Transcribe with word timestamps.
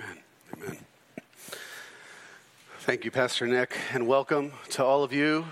Amen. 0.00 0.18
Amen. 0.54 0.76
Thank 2.80 3.04
you, 3.04 3.10
Pastor 3.10 3.46
Nick, 3.46 3.76
and 3.92 4.06
welcome 4.06 4.52
to 4.70 4.84
all 4.84 5.04
of 5.04 5.12
you. 5.12 5.44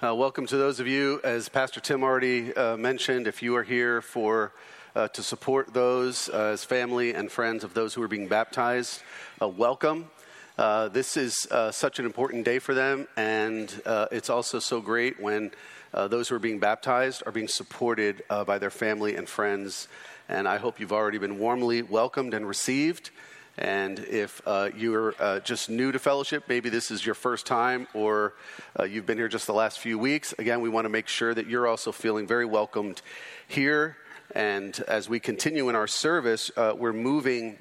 Uh, 0.00 0.14
welcome 0.14 0.46
to 0.46 0.56
those 0.56 0.78
of 0.78 0.86
you, 0.86 1.20
as 1.24 1.48
Pastor 1.48 1.80
Tim 1.80 2.04
already 2.04 2.54
uh, 2.54 2.76
mentioned, 2.76 3.26
if 3.26 3.42
you 3.42 3.56
are 3.56 3.64
here 3.64 4.00
for 4.00 4.52
uh, 4.94 5.08
to 5.08 5.24
support 5.24 5.74
those 5.74 6.28
uh, 6.28 6.50
as 6.52 6.64
family 6.64 7.14
and 7.14 7.32
friends 7.32 7.64
of 7.64 7.74
those 7.74 7.92
who 7.94 8.02
are 8.02 8.08
being 8.08 8.28
baptized, 8.28 9.02
uh, 9.42 9.48
welcome. 9.48 10.08
Uh, 10.56 10.86
this 10.86 11.16
is 11.16 11.48
such 11.72 11.98
an 11.98 12.04
important 12.04 12.44
day 12.44 12.60
for 12.60 12.74
them, 12.74 13.08
and 13.16 13.82
it's 14.12 14.30
also 14.30 14.60
so 14.60 14.80
great 14.80 15.18
when 15.20 15.50
those 15.92 16.28
who 16.28 16.36
are 16.36 16.40
being 16.40 16.60
baptized 16.60 17.24
are 17.26 17.32
being 17.32 17.48
supported 17.48 18.22
by 18.46 18.58
their 18.58 18.70
family 18.70 19.16
and 19.16 19.28
friends. 19.28 19.88
And 20.28 20.46
I 20.46 20.58
hope 20.58 20.78
you've 20.78 20.92
already 20.92 21.18
been 21.18 21.40
warmly 21.40 21.82
welcomed 21.82 22.34
and 22.34 22.46
received. 22.46 23.10
And 23.58 23.98
if 23.98 24.40
uh, 24.46 24.70
you're 24.76 25.14
uh, 25.18 25.40
just 25.40 25.68
new 25.68 25.92
to 25.92 25.98
fellowship, 25.98 26.44
maybe 26.48 26.70
this 26.70 26.90
is 26.90 27.04
your 27.04 27.14
first 27.14 27.46
time 27.46 27.86
or 27.94 28.34
uh, 28.78 28.84
you've 28.84 29.06
been 29.06 29.18
here 29.18 29.28
just 29.28 29.46
the 29.46 29.54
last 29.54 29.80
few 29.80 29.98
weeks, 29.98 30.32
again, 30.38 30.60
we 30.60 30.68
want 30.68 30.84
to 30.84 30.88
make 30.88 31.08
sure 31.08 31.34
that 31.34 31.46
you're 31.46 31.66
also 31.66 31.92
feeling 31.92 32.26
very 32.26 32.46
welcomed 32.46 33.02
here. 33.48 33.96
And 34.34 34.78
as 34.86 35.08
we 35.08 35.20
continue 35.20 35.68
in 35.68 35.74
our 35.74 35.88
service, 35.88 36.50
uh, 36.56 36.74
we're 36.76 36.92
moving 36.92 37.58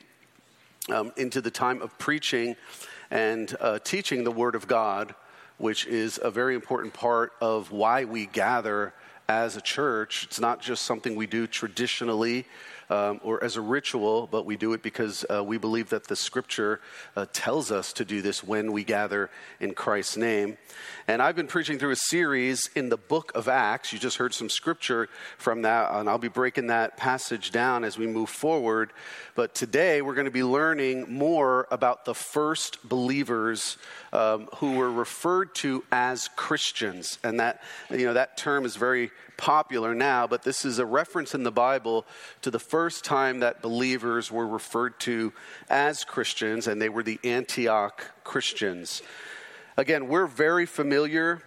um, 0.89 1.11
into 1.17 1.41
the 1.41 1.51
time 1.51 1.81
of 1.81 1.97
preaching 1.97 2.55
and 3.11 3.55
uh, 3.59 3.79
teaching 3.79 4.23
the 4.23 4.31
Word 4.31 4.55
of 4.55 4.67
God, 4.67 5.15
which 5.57 5.85
is 5.87 6.19
a 6.21 6.31
very 6.31 6.55
important 6.55 6.93
part 6.93 7.33
of 7.41 7.71
why 7.71 8.05
we 8.05 8.27
gather 8.27 8.93
as 9.27 9.57
a 9.57 9.61
church. 9.61 10.25
It's 10.25 10.39
not 10.39 10.61
just 10.61 10.83
something 10.83 11.15
we 11.15 11.27
do 11.27 11.47
traditionally 11.47 12.45
um, 12.89 13.19
or 13.23 13.43
as 13.43 13.55
a 13.55 13.61
ritual, 13.61 14.27
but 14.27 14.45
we 14.45 14.57
do 14.57 14.73
it 14.73 14.81
because 14.81 15.25
uh, 15.29 15.43
we 15.43 15.57
believe 15.57 15.89
that 15.89 16.07
the 16.07 16.15
scripture 16.15 16.81
uh, 17.15 17.25
tells 17.31 17.71
us 17.71 17.93
to 17.93 18.05
do 18.05 18.21
this 18.21 18.43
when 18.43 18.71
we 18.71 18.83
gather 18.83 19.29
in 19.59 19.73
Christ's 19.73 20.17
name. 20.17 20.57
And 21.07 21.21
I've 21.21 21.35
been 21.35 21.47
preaching 21.47 21.79
through 21.79 21.91
a 21.91 21.95
series 21.95 22.69
in 22.75 22.89
the 22.89 22.97
book 22.97 23.31
of 23.35 23.47
Acts. 23.47 23.93
You 23.93 23.99
just 23.99 24.17
heard 24.17 24.33
some 24.33 24.49
scripture 24.49 25.09
from 25.37 25.63
that, 25.63 25.91
and 25.93 26.09
I'll 26.09 26.17
be 26.17 26.27
breaking 26.27 26.67
that 26.67 26.97
passage 26.97 27.51
down 27.51 27.83
as 27.83 27.97
we 27.97 28.07
move 28.07 28.29
forward. 28.29 28.91
But 29.35 29.55
today 29.55 30.01
we're 30.01 30.15
going 30.15 30.25
to 30.25 30.31
be 30.31 30.43
learning 30.43 31.11
more 31.11 31.67
about 31.71 32.05
the 32.05 32.15
first 32.15 32.87
believers 32.87 33.77
um, 34.13 34.49
who 34.57 34.73
were 34.73 34.91
referred 34.91 35.53
to 35.55 35.83
as 35.91 36.27
Christians. 36.35 37.19
And 37.23 37.39
that, 37.39 37.61
you 37.89 38.05
know, 38.05 38.13
that 38.13 38.37
term 38.37 38.65
is 38.65 38.75
very 38.75 39.11
popular 39.37 39.95
now, 39.95 40.27
but 40.27 40.43
this 40.43 40.65
is 40.65 40.79
a 40.79 40.85
reference 40.85 41.33
in 41.33 41.43
the 41.43 41.51
Bible 41.51 42.05
to 42.41 42.51
the 42.51 42.59
first 42.59 42.78
time 42.87 43.41
that 43.41 43.61
believers 43.61 44.31
were 44.31 44.47
referred 44.47 44.99
to 45.01 45.33
as 45.69 46.05
Christians, 46.05 46.67
and 46.67 46.81
they 46.81 46.87
were 46.87 47.03
the 47.03 47.19
Antioch 47.23 48.05
Christians. 48.23 49.01
Again, 49.75 50.07
we're 50.07 50.27
very 50.27 50.65
familiar 50.65 51.41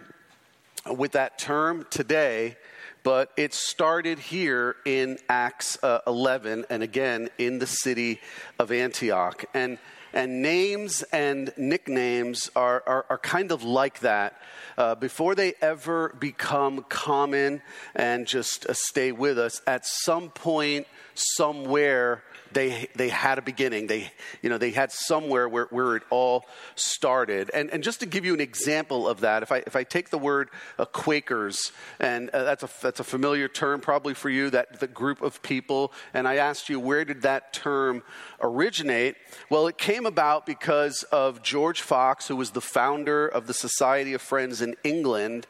with 0.86 1.12
that 1.12 1.38
term 1.38 1.86
today, 1.90 2.56
but 3.02 3.30
it 3.36 3.54
started 3.54 4.18
here 4.18 4.76
in 4.84 5.18
Acts 5.28 5.82
uh, 5.82 6.00
11 6.06 6.66
and 6.68 6.82
again 6.82 7.30
in 7.38 7.58
the 7.58 7.66
city 7.66 8.20
of 8.58 8.70
Antioch. 8.70 9.44
And 9.54 9.78
and 10.12 10.42
names 10.42 11.02
and 11.12 11.52
nicknames 11.56 12.50
are, 12.54 12.82
are, 12.86 13.06
are 13.08 13.18
kind 13.18 13.52
of 13.52 13.62
like 13.62 14.00
that. 14.00 14.40
Uh, 14.78 14.94
before 14.94 15.34
they 15.34 15.54
ever 15.60 16.14
become 16.18 16.84
common 16.88 17.60
and 17.94 18.26
just 18.26 18.66
uh, 18.66 18.72
stay 18.72 19.12
with 19.12 19.38
us, 19.38 19.60
at 19.66 19.84
some 19.84 20.30
point, 20.30 20.86
somewhere, 21.14 22.22
they, 22.54 22.88
they 22.94 23.08
had 23.08 23.38
a 23.38 23.42
beginning. 23.42 23.86
They, 23.86 24.10
you 24.42 24.50
know, 24.50 24.58
they 24.58 24.70
had 24.70 24.92
somewhere 24.92 25.48
where, 25.48 25.66
where 25.70 25.96
it 25.96 26.02
all 26.10 26.46
started. 26.74 27.50
And, 27.52 27.70
and 27.70 27.82
just 27.82 28.00
to 28.00 28.06
give 28.06 28.24
you 28.24 28.34
an 28.34 28.40
example 28.40 29.08
of 29.08 29.20
that, 29.20 29.42
if 29.42 29.52
I, 29.52 29.58
if 29.66 29.76
I 29.76 29.84
take 29.84 30.10
the 30.10 30.18
word 30.18 30.50
uh, 30.78 30.84
Quakers, 30.84 31.72
and 32.00 32.30
uh, 32.30 32.44
that's, 32.44 32.62
a, 32.62 32.70
that's 32.80 33.00
a 33.00 33.04
familiar 33.04 33.48
term 33.48 33.80
probably 33.80 34.14
for 34.14 34.30
you, 34.30 34.50
that 34.50 34.80
the 34.80 34.86
group 34.86 35.22
of 35.22 35.42
people, 35.42 35.92
and 36.14 36.28
I 36.28 36.36
asked 36.36 36.68
you, 36.68 36.78
where 36.80 37.04
did 37.04 37.22
that 37.22 37.52
term 37.52 38.02
originate? 38.40 39.16
Well, 39.50 39.66
it 39.66 39.78
came 39.78 40.06
about 40.06 40.46
because 40.46 41.02
of 41.04 41.42
George 41.42 41.80
Fox, 41.80 42.28
who 42.28 42.36
was 42.36 42.50
the 42.50 42.60
founder 42.60 43.26
of 43.26 43.46
the 43.46 43.54
Society 43.54 44.14
of 44.14 44.22
Friends 44.22 44.60
in 44.62 44.76
England. 44.84 45.46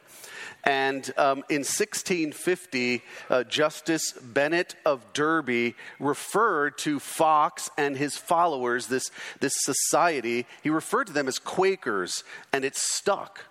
And 0.63 1.11
um, 1.17 1.39
in 1.49 1.59
1650, 1.59 3.01
uh, 3.29 3.43
Justice 3.43 4.13
Bennett 4.13 4.75
of 4.85 5.11
Derby 5.11 5.75
referred 5.99 6.77
to 6.79 6.99
Fox 6.99 7.69
and 7.77 7.97
his 7.97 8.15
followers, 8.15 8.87
this, 8.87 9.11
this 9.41 9.53
society, 9.57 10.45
he 10.61 10.69
referred 10.69 11.07
to 11.07 11.13
them 11.13 11.27
as 11.27 11.37
Quakers, 11.37 12.23
and 12.53 12.63
it 12.63 12.75
stuck. 12.75 13.45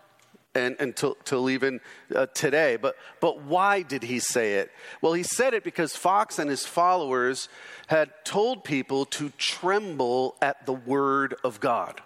And, 0.55 0.77
until 0.79 1.49
even 1.49 1.81
uh, 2.15 2.27
today. 2.27 2.77
But, 2.77 2.97
but 3.21 3.41
why 3.41 3.81
did 3.81 4.03
he 4.03 4.19
say 4.19 4.57
it? 4.57 4.71
Well, 5.01 5.15
he 5.15 5.23
said 5.23 5.55
it 5.55 5.65
because 5.65 5.97
Fox 5.97 6.39
and 6.39 6.51
his 6.51 6.67
followers 6.67 7.49
had 7.87 8.11
told 8.27 8.63
people 8.63 9.07
to 9.07 9.31
tremble 9.39 10.37
at 10.43 10.67
the 10.67 10.75
word 10.75 11.37
of 11.43 11.59
God. 11.59 12.03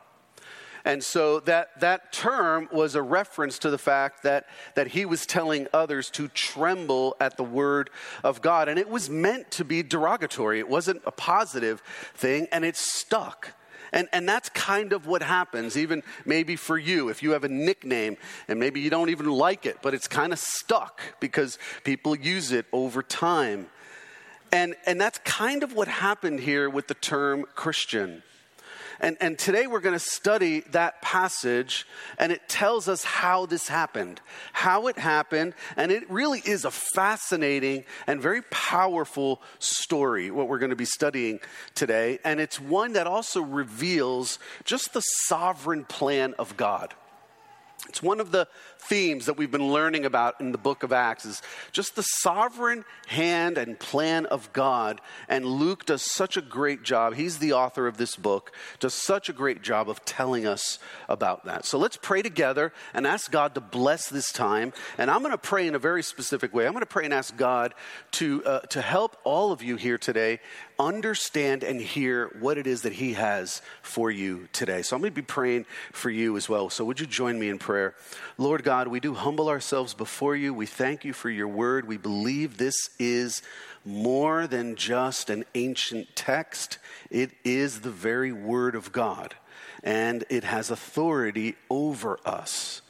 And 0.87 1.03
so 1.03 1.41
that, 1.41 1.81
that 1.81 2.13
term 2.13 2.69
was 2.73 2.95
a 2.95 3.03
reference 3.03 3.59
to 3.59 3.71
the 3.71 3.77
fact 3.77 4.23
that, 4.23 4.47
that 4.77 4.87
he 4.87 5.05
was 5.05 5.27
telling 5.27 5.67
others 5.75 6.09
to 6.11 6.29
tremble 6.29 7.17
at 7.19 7.37
the 7.37 7.43
word 7.43 7.91
of 8.23 8.41
God. 8.41 8.69
And 8.69 8.79
it 8.79 8.89
was 8.89 9.11
meant 9.11 9.51
to 9.51 9.65
be 9.65 9.83
derogatory, 9.83 10.61
it 10.61 10.69
wasn't 10.69 11.03
a 11.05 11.11
positive 11.11 11.83
thing, 12.15 12.47
and 12.53 12.65
it 12.65 12.77
stuck. 12.77 13.53
And, 13.93 14.09
and 14.13 14.29
that's 14.29 14.49
kind 14.51 14.93
of 14.93 15.07
what 15.07 15.23
happens, 15.23 15.77
even 15.77 16.05
maybe 16.25 16.55
for 16.55 16.79
you, 16.79 17.09
if 17.09 17.21
you 17.21 17.33
have 17.33 17.43
a 17.43 17.49
nickname 17.49 18.17
and 18.47 18.61
maybe 18.61 18.81
you 18.81 18.91
don't 18.91 19.11
even 19.11 19.29
like 19.29 19.67
it, 19.67 19.79
but 19.83 19.93
it's 19.93 20.07
kind 20.07 20.33
of 20.33 20.39
stuck 20.39 21.01
because 21.19 21.59
people 21.83 22.17
use 22.17 22.53
it 22.53 22.67
over 22.73 23.03
time. 23.03 23.67
And, 24.53 24.77
and 24.87 25.01
that's 25.01 25.19
kind 25.19 25.65
of 25.65 25.73
what 25.73 25.89
happened 25.89 26.41
here 26.41 26.71
with 26.71 26.87
the 26.87 26.95
term 26.95 27.45
Christian. 27.57 28.23
And, 29.01 29.17
and 29.21 29.39
today 29.39 29.67
we're 29.67 29.81
going 29.81 29.99
to 29.99 29.99
study 29.99 30.61
that 30.71 31.03
passage, 31.03 31.87
and 32.19 32.33
it 32.33 32.49
tells 32.49 32.89
us 32.89 33.05
how 33.05 33.47
this 33.47 33.69
happened, 33.69 34.21
how 34.53 34.87
it 34.89 34.99
happened, 34.99 35.55
and 35.77 35.93
it 35.93 36.11
really 36.11 36.41
is 36.45 36.65
a 36.65 36.71
fascinating 36.71 37.85
and 38.07 38.21
very 38.21 38.43
powerful 38.51 39.43
story, 39.59 40.31
what 40.31 40.49
we're 40.49 40.59
going 40.59 40.71
to 40.71 40.77
be 40.77 40.85
studying 40.85 41.41
today. 41.75 42.19
And 42.25 42.41
it's 42.41 42.61
one 42.61 42.95
that 42.95 43.07
also 43.07 43.43
reveals 43.43 44.39
just 44.65 44.93
the 44.93 45.03
sovereign 45.27 45.85
plan 45.85 46.35
of 46.39 46.57
God. 46.57 46.95
It's 47.89 48.03
one 48.03 48.21
of 48.21 48.31
the 48.31 48.49
themes 48.79 49.27
that 49.27 49.37
we've 49.37 49.51
been 49.51 49.73
learning 49.73 50.05
about 50.05 50.41
in 50.41 50.53
the 50.53 50.59
book 50.59 50.83
of 50.83 50.93
Acts 50.93 51.25
is 51.25 51.43
just 51.73 51.97
the 51.97 52.03
sovereign 52.03 52.85
hand 53.07 53.59
and 53.59 53.79
plan 53.79 54.27
of 54.27 54.53
God. 54.53 55.01
And 55.29 55.45
Luke 55.45 55.87
does 55.87 56.03
such 56.03 56.37
a 56.37 56.41
great 56.43 56.83
job. 56.83 57.15
He's 57.15 57.39
the 57.39 57.53
author 57.53 57.87
of 57.87 57.97
this 57.97 58.17
book, 58.17 58.53
does 58.81 58.95
such 58.95 59.29
a 59.29 59.33
great 59.33 59.63
job 59.63 59.89
of 59.89 60.05
telling 60.05 60.47
us 60.47 60.79
about 61.09 61.45
that. 61.47 61.65
So 61.65 61.79
let's 61.79 61.97
pray 61.97 62.23
together 62.23 62.73
and 62.95 63.07
ask 63.07 63.31
God 63.31 63.55
to 63.55 63.61
bless 63.61 64.09
this 64.09 64.33
time. 64.33 64.73
And 64.99 65.11
I'm 65.11 65.21
going 65.21 65.33
to 65.33 65.39
pray 65.39 65.67
in 65.67 65.75
a 65.75 65.79
very 65.79 66.03
specific 66.03 66.55
way. 66.55 66.67
I'm 66.67 66.73
going 66.73 66.81
to 66.81 66.87
pray 66.87 67.05
and 67.05 67.15
ask 67.15 67.37
God 67.37 67.75
to, 68.13 68.45
uh, 68.45 68.61
to 68.61 68.81
help 68.81 69.17
all 69.25 69.53
of 69.53 69.63
you 69.63 69.77
here 69.77 69.99
today 69.99 70.41
understand 70.79 71.63
and 71.63 71.81
hear 71.81 72.29
what 72.41 72.59
it 72.59 72.67
is 72.67 72.83
that 72.83 72.95
He 72.95 73.15
has 73.15 73.63
for 73.83 74.11
you 74.11 74.49
today. 74.53 74.83
So 74.83 74.97
I'm 74.97 75.03
going 75.03 75.13
to 75.13 75.15
be 75.15 75.23
praying 75.23 75.67
for 75.93 76.11
you 76.11 76.37
as 76.37 76.49
well. 76.49 76.71
So 76.71 76.85
would 76.85 77.01
you 77.01 77.07
join 77.07 77.39
me 77.39 77.49
in 77.49 77.59
prayer? 77.59 77.95
Lord 78.39 78.65
God, 78.65 78.89
we 78.89 79.01
do 79.01 79.15
humble 79.15 79.49
ourselves 79.49 79.95
before 79.95 80.37
you. 80.37 80.53
We 80.53 80.67
thank 80.67 81.05
you 81.05 81.13
for 81.13 81.31
your 81.31 81.49
word. 81.49 81.87
We 81.87 81.97
believe 81.97 82.57
this 82.57 82.91
is 82.99 83.43
more 83.85 84.47
than 84.47 84.75
just 84.75 85.31
an 85.31 85.45
ancient 85.55 86.17
text, 86.17 86.79
it 87.09 87.31
is 87.45 87.81
the 87.81 87.91
very 87.91 88.33
word 88.33 88.75
of 88.75 88.91
God, 88.91 89.37
and 89.85 90.25
it 90.29 90.43
has 90.43 90.71
authority 90.71 91.55
over 91.71 92.19
us. 92.25 92.83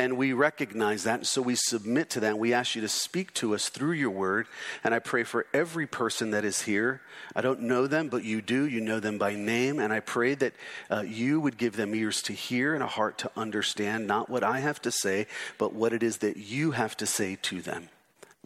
And 0.00 0.16
we 0.16 0.32
recognize 0.32 1.02
that. 1.04 1.14
And 1.16 1.26
so 1.26 1.42
we 1.42 1.56
submit 1.56 2.10
to 2.10 2.20
that. 2.20 2.38
We 2.38 2.54
ask 2.54 2.76
you 2.76 2.82
to 2.82 2.88
speak 2.88 3.34
to 3.34 3.52
us 3.52 3.68
through 3.68 3.92
your 3.92 4.10
word. 4.10 4.46
And 4.84 4.94
I 4.94 5.00
pray 5.00 5.24
for 5.24 5.46
every 5.52 5.88
person 5.88 6.30
that 6.30 6.44
is 6.44 6.62
here. 6.62 7.00
I 7.34 7.40
don't 7.40 7.62
know 7.62 7.88
them, 7.88 8.08
but 8.08 8.22
you 8.22 8.40
do. 8.40 8.68
You 8.68 8.80
know 8.80 9.00
them 9.00 9.18
by 9.18 9.34
name. 9.34 9.80
And 9.80 9.92
I 9.92 9.98
pray 9.98 10.36
that 10.36 10.52
uh, 10.88 11.00
you 11.00 11.40
would 11.40 11.58
give 11.58 11.74
them 11.74 11.96
ears 11.96 12.22
to 12.22 12.32
hear 12.32 12.74
and 12.74 12.82
a 12.82 12.86
heart 12.86 13.18
to 13.18 13.30
understand 13.36 14.06
not 14.06 14.30
what 14.30 14.44
I 14.44 14.60
have 14.60 14.80
to 14.82 14.92
say, 14.92 15.26
but 15.58 15.74
what 15.74 15.92
it 15.92 16.04
is 16.04 16.18
that 16.18 16.36
you 16.36 16.70
have 16.70 16.96
to 16.98 17.06
say 17.06 17.36
to 17.42 17.60
them. 17.60 17.88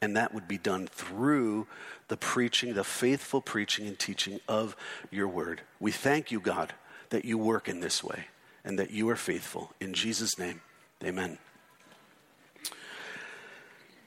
And 0.01 0.17
that 0.17 0.33
would 0.33 0.49
be 0.49 0.59
done 0.59 0.87
through 0.87 1.67
the 2.09 2.17
preaching, 2.17 2.73
the 2.73 2.83
faithful 2.83 3.43
preaching 3.43 3.87
and 3.87 3.99
teaching 3.99 4.41
of 4.49 4.75
your 5.11 5.29
word. 5.29 5.61
We 5.79 5.93
thank 5.93 6.33
you, 6.33 6.41
God, 6.41 6.73
that 7.11 7.27
you 7.27 7.37
work 7.37 7.69
in 7.69 7.81
this 7.81 8.03
way 8.03 8.29
and 8.65 8.79
that 8.79 8.91
you 8.91 9.11
are 9.11 9.17
faithful. 9.17 9.75
In 9.81 9.93
Jesus' 9.93 10.39
name. 10.39 10.63
Amen. 11.05 11.39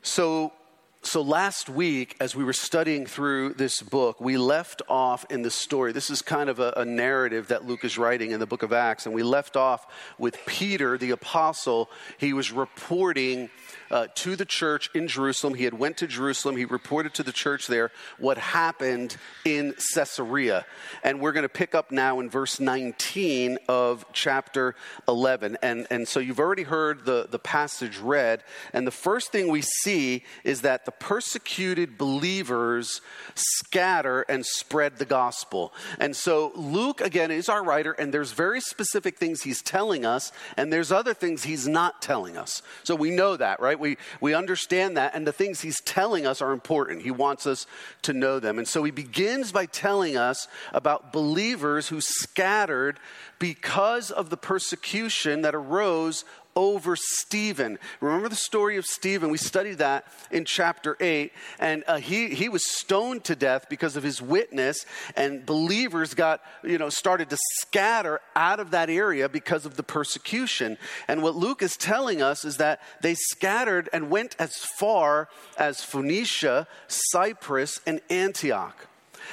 So, 0.01 0.53
So, 1.01 1.21
last 1.21 1.69
week, 1.69 2.15
as 2.19 2.35
we 2.35 2.43
were 2.43 2.53
studying 2.53 3.05
through 3.05 3.53
this 3.53 3.81
book, 3.83 4.19
we 4.19 4.37
left 4.37 4.81
off 4.89 5.23
in 5.29 5.43
the 5.43 5.51
story. 5.51 5.91
This 5.91 6.09
is 6.09 6.23
kind 6.23 6.49
of 6.49 6.59
a, 6.59 6.73
a, 6.77 6.83
narrative 6.83 7.49
that 7.49 7.63
Luke 7.63 7.85
is 7.85 7.99
writing 7.99 8.31
in 8.31 8.39
the 8.39 8.47
book 8.47 8.63
of 8.63 8.73
Acts. 8.73 9.05
And 9.05 9.13
we 9.13 9.21
left 9.21 9.55
off 9.55 9.85
with 10.17 10.35
Peter, 10.47 10.97
the 10.97 11.11
apostle. 11.11 11.91
He 12.17 12.33
was 12.33 12.51
reporting 12.51 13.51
uh, 13.91 14.07
to 14.15 14.35
the 14.35 14.45
church 14.45 14.89
in 14.93 15.07
Jerusalem. 15.07 15.53
He 15.53 15.63
had 15.63 15.73
went 15.73 15.97
to 15.97 16.07
Jerusalem. 16.07 16.55
He 16.55 16.65
reported 16.65 17.13
to 17.15 17.23
the 17.23 17.31
church 17.31 17.67
there 17.67 17.91
what 18.17 18.37
happened 18.37 19.17
in 19.43 19.75
Caesarea. 19.93 20.65
And 21.03 21.19
we're 21.19 21.31
going 21.31 21.43
to 21.43 21.49
pick 21.49 21.75
up 21.75 21.91
now 21.91 22.19
in 22.19 22.29
verse 22.29 22.59
19 22.59 23.57
of 23.67 24.05
chapter 24.13 24.75
11. 25.07 25.57
And, 25.61 25.87
and 25.89 26.07
so 26.07 26.19
you've 26.19 26.39
already 26.39 26.63
heard 26.63 27.05
the, 27.05 27.27
the 27.29 27.39
passage 27.39 27.97
read. 27.97 28.43
And 28.73 28.85
the 28.85 28.91
first 28.91 29.31
thing 29.31 29.49
we 29.49 29.61
see 29.61 30.23
is 30.43 30.61
that 30.61 30.85
the 30.85 30.91
persecuted 30.91 31.97
believers 31.97 33.01
scatter 33.35 34.21
and 34.27 34.45
spread 34.45 34.97
the 34.97 35.05
gospel. 35.05 35.73
And 35.99 36.15
so 36.15 36.51
Luke, 36.55 37.01
again, 37.01 37.31
is 37.31 37.49
our 37.49 37.63
writer, 37.63 37.91
and 37.93 38.13
there's 38.13 38.31
very 38.31 38.61
specific 38.61 39.17
things 39.17 39.41
he's 39.41 39.61
telling 39.61 40.05
us, 40.05 40.31
and 40.57 40.71
there's 40.71 40.91
other 40.91 41.13
things 41.13 41.43
he's 41.43 41.67
not 41.67 42.01
telling 42.01 42.37
us. 42.37 42.61
So 42.83 42.95
we 42.95 43.11
know 43.11 43.37
that, 43.37 43.59
right? 43.59 43.74
We, 43.79 43.97
we 44.21 44.33
understand 44.33 44.97
that, 44.97 45.15
and 45.15 45.25
the 45.25 45.31
things 45.31 45.61
he's 45.61 45.81
telling 45.81 46.25
us 46.25 46.41
are 46.41 46.51
important. 46.51 47.01
He 47.03 47.11
wants 47.11 47.45
us 47.47 47.67
to 48.03 48.13
know 48.13 48.39
them. 48.39 48.57
And 48.57 48.67
so 48.67 48.83
he 48.83 48.91
begins 48.91 49.51
by 49.51 49.65
telling 49.65 50.17
us 50.17 50.47
about 50.73 51.11
believers 51.13 51.89
who 51.89 52.01
scattered 52.01 52.99
because 53.39 54.11
of 54.11 54.29
the 54.29 54.37
persecution 54.37 55.41
that 55.41 55.55
arose 55.55 56.25
over 56.55 56.95
Stephen. 56.95 57.77
Remember 57.99 58.29
the 58.29 58.35
story 58.35 58.77
of 58.77 58.85
Stephen? 58.85 59.29
We 59.29 59.37
studied 59.37 59.79
that 59.79 60.05
in 60.31 60.45
chapter 60.45 60.97
8. 60.99 61.31
And 61.59 61.83
uh, 61.87 61.97
he, 61.97 62.29
he 62.29 62.49
was 62.49 62.63
stoned 62.65 63.23
to 63.25 63.35
death 63.35 63.67
because 63.69 63.95
of 63.95 64.03
his 64.03 64.21
witness, 64.21 64.85
and 65.15 65.45
believers 65.45 66.13
got, 66.13 66.41
you 66.63 66.77
know, 66.77 66.89
started 66.89 67.29
to 67.29 67.37
scatter 67.59 68.21
out 68.35 68.59
of 68.59 68.71
that 68.71 68.89
area 68.89 69.27
because 69.29 69.65
of 69.65 69.75
the 69.75 69.83
persecution. 69.83 70.77
And 71.07 71.21
what 71.21 71.35
Luke 71.35 71.61
is 71.61 71.75
telling 71.77 72.21
us 72.21 72.45
is 72.45 72.57
that 72.57 72.81
they 73.01 73.15
scattered 73.15 73.89
and 73.91 74.09
went 74.09 74.35
as 74.39 74.55
far 74.79 75.29
as 75.57 75.83
Phoenicia, 75.83 76.67
Cyprus, 76.87 77.79
and 77.85 78.01
Antioch. 78.09 78.87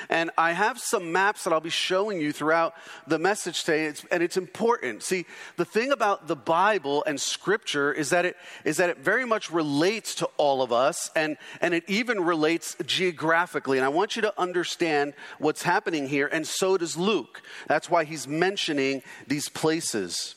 And 0.09 0.31
I 0.37 0.53
have 0.53 0.79
some 0.79 1.13
maps 1.13 1.45
that 1.45 1.53
I'll 1.53 1.61
be 1.61 1.71
showing 1.71 2.21
you 2.21 2.33
throughout 2.33 2.75
the 3.07 3.19
message 3.19 3.65
today, 3.65 3.87
it's, 3.87 4.05
and 4.11 4.23
it's 4.23 4.37
important. 4.37 5.03
See, 5.03 5.27
the 5.57 5.65
thing 5.65 5.93
about 5.93 6.29
the 6.29 6.37
Bible 6.37 7.05
and 7.05 7.21
Scripture 7.21 7.93
is 7.93 8.11
that 8.11 8.25
it 8.25 8.37
is 8.65 8.77
that 8.77 8.91
it 8.91 8.99
very 8.99 9.25
much 9.25 9.51
relates 9.51 10.15
to 10.17 10.29
all 10.37 10.63
of 10.63 10.73
us, 10.73 11.11
and 11.15 11.37
and 11.61 11.75
it 11.75 11.85
even 11.89 12.21
relates 12.21 12.77
geographically. 12.85 13.79
And 13.79 13.85
I 13.85 13.89
want 13.89 14.17
you 14.17 14.23
to 14.23 14.41
understand 14.41 15.15
what's 15.39 15.63
happening 15.63 16.09
here, 16.09 16.27
and 16.27 16.47
so 16.47 16.77
does 16.77 16.97
Luke. 16.97 17.43
That's 17.69 17.91
why 17.91 18.05
he's 18.05 18.27
mentioning 18.27 19.03
these 19.27 19.49
places. 19.49 20.37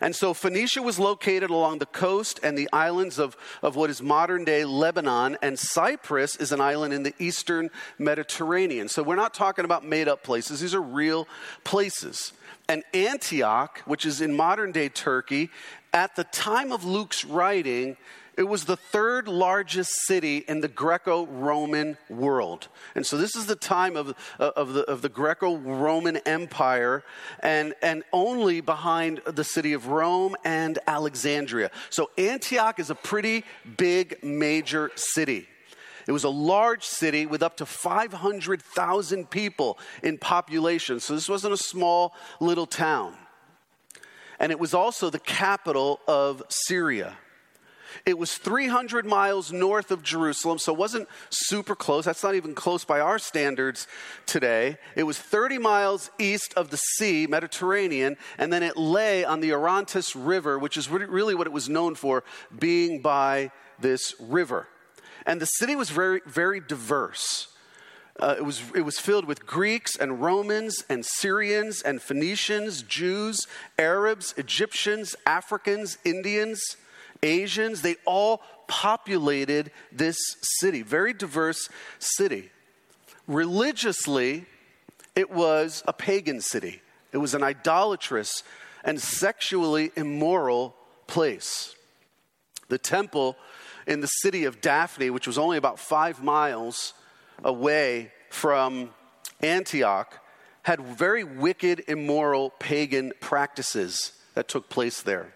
And 0.00 0.14
so 0.14 0.34
Phoenicia 0.34 0.82
was 0.82 0.98
located 0.98 1.50
along 1.50 1.78
the 1.78 1.86
coast 1.86 2.40
and 2.42 2.56
the 2.56 2.68
islands 2.72 3.18
of, 3.18 3.36
of 3.62 3.76
what 3.76 3.90
is 3.90 4.00
modern 4.00 4.44
day 4.44 4.64
Lebanon, 4.64 5.36
and 5.42 5.58
Cyprus 5.58 6.36
is 6.36 6.52
an 6.52 6.60
island 6.60 6.94
in 6.94 7.02
the 7.02 7.14
eastern 7.18 7.70
Mediterranean. 7.98 8.88
So 8.88 9.02
we're 9.02 9.16
not 9.16 9.34
talking 9.34 9.64
about 9.64 9.84
made 9.84 10.08
up 10.08 10.22
places, 10.22 10.60
these 10.60 10.74
are 10.74 10.82
real 10.82 11.26
places. 11.64 12.32
And 12.68 12.84
Antioch, 12.92 13.80
which 13.86 14.04
is 14.04 14.20
in 14.20 14.36
modern 14.36 14.72
day 14.72 14.88
Turkey, 14.88 15.50
at 15.92 16.16
the 16.16 16.24
time 16.24 16.70
of 16.70 16.84
Luke's 16.84 17.24
writing, 17.24 17.96
it 18.38 18.46
was 18.46 18.66
the 18.66 18.76
third 18.76 19.26
largest 19.26 19.90
city 20.06 20.38
in 20.46 20.60
the 20.60 20.68
Greco 20.68 21.26
Roman 21.26 21.98
world. 22.08 22.68
And 22.94 23.04
so 23.04 23.16
this 23.16 23.34
is 23.34 23.46
the 23.46 23.56
time 23.56 23.96
of, 23.96 24.14
uh, 24.38 24.52
of 24.54 24.74
the, 24.74 24.82
of 24.84 25.02
the 25.02 25.08
Greco 25.08 25.56
Roman 25.56 26.18
Empire, 26.18 27.02
and, 27.40 27.74
and 27.82 28.04
only 28.12 28.60
behind 28.60 29.22
the 29.26 29.42
city 29.42 29.72
of 29.72 29.88
Rome 29.88 30.36
and 30.44 30.78
Alexandria. 30.86 31.72
So 31.90 32.10
Antioch 32.16 32.78
is 32.78 32.90
a 32.90 32.94
pretty 32.94 33.42
big, 33.76 34.22
major 34.22 34.92
city. 34.94 35.48
It 36.06 36.12
was 36.12 36.22
a 36.22 36.30
large 36.30 36.84
city 36.84 37.26
with 37.26 37.42
up 37.42 37.56
to 37.56 37.66
500,000 37.66 39.30
people 39.30 39.80
in 40.04 40.16
population. 40.16 41.00
So 41.00 41.14
this 41.14 41.28
wasn't 41.28 41.54
a 41.54 41.58
small 41.58 42.14
little 42.38 42.66
town. 42.66 43.16
And 44.38 44.52
it 44.52 44.60
was 44.60 44.74
also 44.74 45.10
the 45.10 45.18
capital 45.18 45.98
of 46.06 46.44
Syria. 46.48 47.16
It 48.04 48.18
was 48.18 48.36
300 48.36 49.06
miles 49.06 49.52
north 49.52 49.90
of 49.90 50.02
Jerusalem, 50.02 50.58
so 50.58 50.72
it 50.72 50.78
wasn't 50.78 51.08
super 51.30 51.74
close. 51.74 52.04
That's 52.04 52.22
not 52.22 52.34
even 52.34 52.54
close 52.54 52.84
by 52.84 53.00
our 53.00 53.18
standards 53.18 53.86
today. 54.26 54.78
It 54.96 55.04
was 55.04 55.18
30 55.18 55.58
miles 55.58 56.10
east 56.18 56.54
of 56.54 56.70
the 56.70 56.76
sea, 56.76 57.26
Mediterranean, 57.26 58.16
and 58.38 58.52
then 58.52 58.62
it 58.62 58.76
lay 58.76 59.24
on 59.24 59.40
the 59.40 59.52
Orontes 59.52 60.14
River, 60.14 60.58
which 60.58 60.76
is 60.76 60.90
really 60.90 61.34
what 61.34 61.46
it 61.46 61.52
was 61.52 61.68
known 61.68 61.94
for, 61.94 62.24
being 62.58 63.00
by 63.00 63.50
this 63.78 64.14
river. 64.20 64.68
And 65.26 65.40
the 65.40 65.46
city 65.46 65.76
was 65.76 65.90
very, 65.90 66.20
very 66.26 66.60
diverse. 66.60 67.48
Uh, 68.20 68.34
it, 68.36 68.44
was, 68.44 68.62
it 68.74 68.80
was 68.80 68.98
filled 68.98 69.26
with 69.26 69.46
Greeks 69.46 69.94
and 69.94 70.20
Romans 70.20 70.84
and 70.88 71.06
Syrians 71.06 71.82
and 71.82 72.02
Phoenicians, 72.02 72.82
Jews, 72.82 73.46
Arabs, 73.78 74.34
Egyptians, 74.36 75.14
Africans, 75.24 75.98
Indians. 76.04 76.76
Asians, 77.22 77.82
they 77.82 77.96
all 78.04 78.42
populated 78.66 79.70
this 79.90 80.18
city, 80.60 80.82
very 80.82 81.12
diverse 81.12 81.68
city. 81.98 82.50
Religiously, 83.26 84.46
it 85.14 85.30
was 85.30 85.82
a 85.86 85.92
pagan 85.92 86.40
city. 86.40 86.80
It 87.12 87.18
was 87.18 87.34
an 87.34 87.42
idolatrous 87.42 88.42
and 88.84 89.00
sexually 89.00 89.90
immoral 89.96 90.74
place. 91.06 91.74
The 92.68 92.78
temple 92.78 93.36
in 93.86 94.00
the 94.00 94.06
city 94.06 94.44
of 94.44 94.60
Daphne, 94.60 95.10
which 95.10 95.26
was 95.26 95.38
only 95.38 95.56
about 95.56 95.78
five 95.78 96.22
miles 96.22 96.92
away 97.42 98.12
from 98.30 98.90
Antioch, 99.40 100.20
had 100.62 100.80
very 100.80 101.24
wicked, 101.24 101.84
immoral, 101.88 102.50
pagan 102.58 103.12
practices 103.20 104.12
that 104.34 104.48
took 104.48 104.68
place 104.68 105.00
there. 105.02 105.32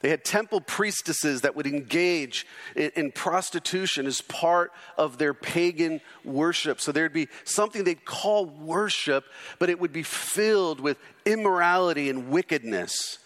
They 0.00 0.08
had 0.08 0.24
temple 0.24 0.62
priestesses 0.62 1.42
that 1.42 1.54
would 1.54 1.66
engage 1.66 2.46
in, 2.74 2.90
in, 2.96 3.12
prostitution 3.12 4.06
as 4.06 4.22
part 4.22 4.72
of 4.96 5.18
their 5.18 5.34
pagan 5.34 6.00
worship. 6.24 6.80
So 6.80 6.90
there'd 6.90 7.12
be 7.12 7.28
something 7.44 7.84
they'd 7.84 8.04
call 8.06 8.46
worship, 8.46 9.24
but 9.58 9.68
it 9.68 9.78
would 9.78 9.92
be 9.92 10.02
filled 10.02 10.80
with 10.80 10.96
immorality 11.26 12.08
and 12.08 12.30
wickedness. 12.30 13.18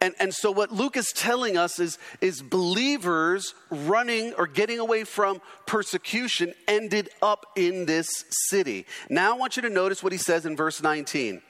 And, 0.00 0.14
and 0.20 0.32
so, 0.32 0.52
what 0.52 0.70
Luke 0.72 0.96
is 0.96 1.10
telling 1.12 1.56
us 1.56 1.80
is, 1.80 1.98
is 2.20 2.40
believers 2.40 3.54
running 3.68 4.32
or 4.34 4.46
getting 4.46 4.78
away 4.78 5.02
from 5.02 5.40
persecution 5.66 6.54
ended 6.68 7.10
up 7.20 7.46
in 7.56 7.86
this 7.86 8.08
city. 8.48 8.86
Now, 9.10 9.34
I 9.34 9.36
want 9.36 9.56
you 9.56 9.62
to 9.62 9.70
notice 9.70 10.02
what 10.02 10.12
he 10.12 10.18
says 10.18 10.46
in 10.46 10.56
verse 10.56 10.82
19 10.82 11.42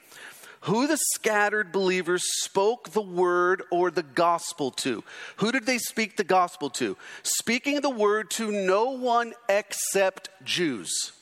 who 0.61 0.87
the 0.87 0.97
scattered 0.97 1.71
believers 1.71 2.23
spoke 2.41 2.89
the 2.89 3.01
word 3.01 3.63
or 3.71 3.91
the 3.91 4.03
gospel 4.03 4.71
to. 4.71 5.03
Who 5.37 5.51
did 5.51 5.65
they 5.65 5.77
speak 5.77 6.17
the 6.17 6.23
gospel 6.23 6.69
to? 6.71 6.97
Speaking 7.23 7.81
the 7.81 7.89
word 7.89 8.29
to 8.31 8.51
no 8.51 8.91
one 8.91 9.33
except 9.47 10.29
Jews. 10.43 11.13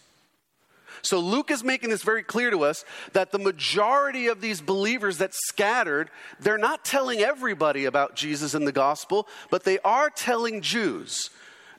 So 1.03 1.19
Luke 1.19 1.51
is 1.51 1.63
making 1.63 1.91
this 1.91 2.03
very 2.03 2.23
clear 2.23 2.49
to 2.49 2.63
us 2.63 2.83
that 3.13 3.31
the 3.31 3.39
majority 3.39 4.27
of 4.27 4.41
these 4.41 4.61
believers 4.61 5.19
that 5.19 5.33
scattered, 5.33 6.09
they're 6.39 6.57
not 6.57 6.83
telling 6.83 7.19
everybody 7.19 7.85
about 7.85 8.15
Jesus 8.15 8.53
and 8.53 8.67
the 8.67 8.71
gospel, 8.71 9.27
but 9.51 9.63
they 9.63 9.79
are 9.79 10.09
telling 10.09 10.61
Jews. 10.61 11.29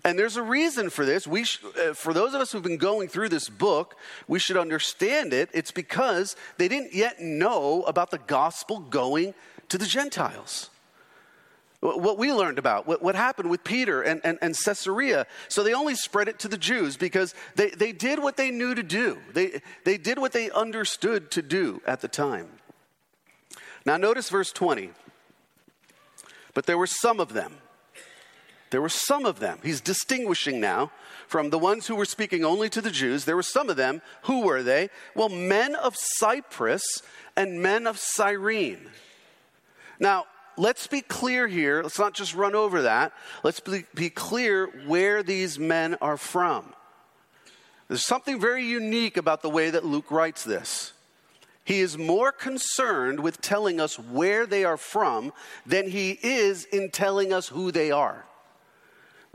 And 0.08 0.18
there's 0.18 0.38
a 0.38 0.42
reason 0.42 0.88
for 0.88 1.04
this. 1.04 1.26
We 1.26 1.44
sh- 1.44 1.62
uh, 1.78 1.92
for 1.92 2.14
those 2.14 2.32
of 2.32 2.40
us 2.40 2.50
who've 2.50 2.62
been 2.62 2.78
going 2.78 3.08
through 3.08 3.28
this 3.28 3.50
book, 3.50 3.94
we 4.26 4.38
should 4.38 4.56
understand 4.56 5.34
it. 5.34 5.50
It's 5.52 5.70
because 5.70 6.34
they 6.56 6.66
didn't 6.66 6.94
yet 6.94 7.20
know 7.20 7.82
about 7.82 8.10
the 8.10 8.16
gospel 8.16 8.80
going 8.80 9.34
to 9.68 9.76
the 9.76 9.84
Gentiles. 9.84 10.70
What 11.80 12.16
we 12.16 12.32
learned 12.32 12.58
about, 12.58 12.86
what, 12.86 13.02
what 13.02 13.16
happened 13.16 13.50
with 13.50 13.64
Peter 13.64 14.00
and, 14.00 14.22
and, 14.24 14.38
and 14.40 14.56
Caesarea. 14.56 15.26
So 15.48 15.62
they 15.62 15.74
only 15.74 15.94
spread 15.94 16.26
it 16.26 16.38
to 16.38 16.48
the 16.48 16.56
Jews 16.56 16.96
because 16.96 17.34
they, 17.54 17.68
they 17.68 17.92
did 17.92 18.18
what 18.18 18.38
they 18.38 18.50
knew 18.50 18.74
to 18.74 18.82
do. 18.82 19.18
They, 19.34 19.60
they 19.84 19.98
did 19.98 20.18
what 20.18 20.32
they 20.32 20.50
understood 20.50 21.30
to 21.32 21.42
do 21.42 21.82
at 21.86 22.00
the 22.00 22.08
time. 22.08 22.48
Now, 23.84 23.98
notice 23.98 24.30
verse 24.30 24.52
20. 24.52 24.88
But 26.54 26.64
there 26.64 26.78
were 26.78 26.86
some 26.86 27.20
of 27.20 27.34
them 27.34 27.58
there 28.70 28.82
were 28.82 28.88
some 28.88 29.24
of 29.24 29.40
them. 29.40 29.58
He's 29.62 29.80
distinguishing 29.80 30.60
now 30.60 30.90
from 31.26 31.50
the 31.50 31.58
ones 31.58 31.86
who 31.86 31.94
were 31.94 32.04
speaking 32.04 32.44
only 32.44 32.68
to 32.70 32.80
the 32.80 32.90
Jews. 32.90 33.24
There 33.24 33.36
were 33.36 33.42
some 33.42 33.70
of 33.70 33.76
them. 33.76 34.02
Who 34.22 34.42
were 34.42 34.62
they? 34.62 34.90
Well, 35.14 35.28
men 35.28 35.74
of 35.74 35.94
Cyprus 35.96 36.82
and 37.36 37.62
men 37.62 37.86
of 37.86 37.98
Cyrene. 37.98 38.88
Now, 40.00 40.26
let's 40.56 40.86
be 40.86 41.00
clear 41.00 41.46
here. 41.46 41.82
Let's 41.82 41.98
not 41.98 42.14
just 42.14 42.34
run 42.34 42.54
over 42.54 42.82
that. 42.82 43.12
Let's 43.42 43.60
be, 43.60 43.84
be 43.94 44.10
clear 44.10 44.66
where 44.86 45.22
these 45.22 45.58
men 45.58 45.96
are 46.00 46.16
from. 46.16 46.74
There's 47.88 48.04
something 48.04 48.38
very 48.38 48.66
unique 48.66 49.16
about 49.16 49.40
the 49.42 49.50
way 49.50 49.70
that 49.70 49.84
Luke 49.84 50.10
writes 50.10 50.44
this. 50.44 50.92
He 51.64 51.80
is 51.80 51.98
more 51.98 52.32
concerned 52.32 53.20
with 53.20 53.40
telling 53.40 53.80
us 53.80 53.98
where 53.98 54.46
they 54.46 54.64
are 54.64 54.76
from 54.76 55.32
than 55.66 55.90
he 55.90 56.18
is 56.22 56.64
in 56.64 56.90
telling 56.90 57.32
us 57.32 57.48
who 57.48 57.70
they 57.70 57.90
are. 57.90 58.24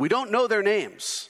We 0.03 0.09
don't 0.09 0.31
know 0.31 0.47
their 0.47 0.61
names. 0.61 1.29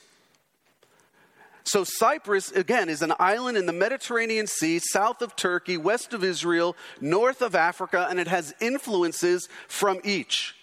So, 1.62 1.84
Cyprus, 1.84 2.50
again, 2.50 2.88
is 2.88 3.02
an 3.02 3.12
island 3.20 3.56
in 3.56 3.66
the 3.66 3.72
Mediterranean 3.72 4.48
Sea, 4.48 4.80
south 4.80 5.22
of 5.22 5.36
Turkey, 5.36 5.76
west 5.76 6.12
of 6.12 6.24
Israel, 6.24 6.74
north 7.00 7.40
of 7.40 7.54
Africa, 7.54 8.08
and 8.10 8.18
it 8.18 8.26
has 8.26 8.52
influences 8.60 9.48
from 9.68 10.00
each. 10.02 10.56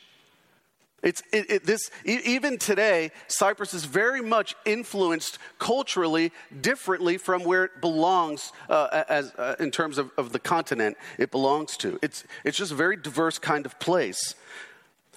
It's 1.01 1.23
it, 1.31 1.49
it, 1.49 1.65
this 1.65 1.89
even 2.03 2.57
today. 2.57 3.11
Cyprus 3.29 3.73
is 3.73 3.85
very 3.85 4.21
much 4.21 4.55
influenced 4.65 5.39
culturally 5.57 6.33
differently 6.59 7.17
from 7.17 7.45
where 7.45 7.63
it 7.63 7.79
belongs 7.79 8.51
uh, 8.69 9.05
as 9.07 9.31
uh, 9.37 9.55
in 9.57 9.71
terms 9.71 9.97
of, 9.97 10.11
of 10.17 10.33
the 10.33 10.39
continent 10.39 10.97
it 11.17 11.31
belongs 11.31 11.77
to. 11.77 11.97
It's 12.01 12.25
it's 12.43 12.57
just 12.57 12.73
a 12.73 12.75
very 12.75 12.97
diverse 12.97 13.39
kind 13.39 13.65
of 13.65 13.79
place. 13.79 14.35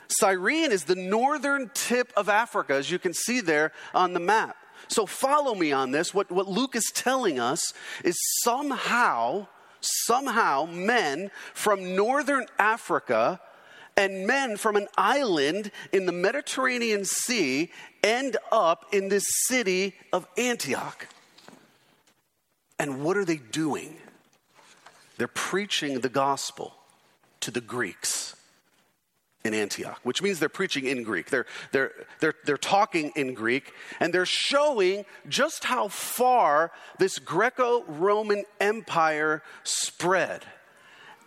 Cyrene 0.08 0.72
is 0.72 0.84
the 0.84 0.94
northern 0.94 1.70
tip 1.74 2.12
of 2.16 2.28
Africa, 2.28 2.74
as 2.74 2.90
you 2.90 2.98
can 2.98 3.14
see 3.14 3.40
there 3.40 3.72
on 3.94 4.12
the 4.12 4.20
map. 4.20 4.56
So 4.88 5.06
follow 5.06 5.54
me 5.54 5.72
on 5.72 5.90
this. 5.90 6.12
What, 6.12 6.30
what 6.30 6.48
Luke 6.48 6.76
is 6.76 6.90
telling 6.94 7.38
us 7.38 7.72
is 8.04 8.16
somehow, 8.42 9.46
somehow, 9.80 10.66
men 10.66 11.30
from 11.54 11.96
northern 11.96 12.46
Africa 12.58 13.40
and 13.96 14.26
men 14.26 14.56
from 14.56 14.76
an 14.76 14.88
island 14.98 15.70
in 15.92 16.06
the 16.06 16.12
Mediterranean 16.12 17.04
Sea 17.04 17.70
end 18.02 18.36
up 18.50 18.86
in 18.92 19.08
this 19.08 19.24
city 19.46 19.94
of 20.12 20.26
Antioch. 20.36 21.06
And 22.78 23.04
what 23.04 23.16
are 23.16 23.24
they 23.24 23.36
doing? 23.36 23.96
They're 25.16 25.28
preaching 25.28 26.00
the 26.00 26.08
gospel 26.08 26.74
to 27.40 27.50
the 27.50 27.60
Greeks 27.60 28.33
in 29.44 29.52
Antioch, 29.52 30.00
which 30.02 30.22
means 30.22 30.38
they're 30.38 30.48
preaching 30.48 30.86
in 30.86 31.02
Greek. 31.02 31.28
They're, 31.28 31.44
they're, 31.70 31.92
they're, 32.20 32.34
they're 32.44 32.56
talking 32.56 33.12
in 33.14 33.34
Greek, 33.34 33.72
and 34.00 34.12
they're 34.12 34.24
showing 34.26 35.04
just 35.28 35.64
how 35.64 35.88
far 35.88 36.72
this 36.98 37.18
Greco 37.18 37.84
Roman 37.84 38.44
Empire 38.58 39.42
spread. 39.62 40.44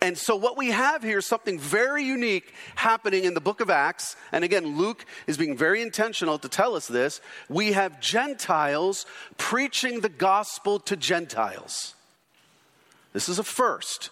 And 0.00 0.16
so, 0.16 0.36
what 0.36 0.56
we 0.56 0.68
have 0.68 1.02
here 1.02 1.18
is 1.18 1.26
something 1.26 1.58
very 1.58 2.04
unique 2.04 2.54
happening 2.76 3.24
in 3.24 3.34
the 3.34 3.40
book 3.40 3.60
of 3.60 3.70
Acts. 3.70 4.14
And 4.30 4.44
again, 4.44 4.78
Luke 4.78 5.04
is 5.26 5.36
being 5.36 5.56
very 5.56 5.82
intentional 5.82 6.38
to 6.38 6.48
tell 6.48 6.76
us 6.76 6.86
this. 6.86 7.20
We 7.48 7.72
have 7.72 8.00
Gentiles 8.00 9.06
preaching 9.38 10.00
the 10.00 10.08
gospel 10.08 10.78
to 10.80 10.96
Gentiles. 10.96 11.94
This 13.12 13.28
is 13.28 13.40
a 13.40 13.44
first. 13.44 14.10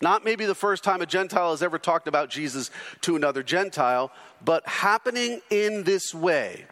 Not 0.00 0.24
maybe 0.24 0.46
the 0.46 0.54
first 0.54 0.82
time 0.82 1.02
a 1.02 1.06
Gentile 1.06 1.50
has 1.50 1.62
ever 1.62 1.78
talked 1.78 2.08
about 2.08 2.30
Jesus 2.30 2.70
to 3.02 3.16
another 3.16 3.42
Gentile, 3.42 4.10
but 4.42 4.66
happening 4.66 5.40
in 5.50 5.84
this 5.84 6.14
way. 6.14 6.64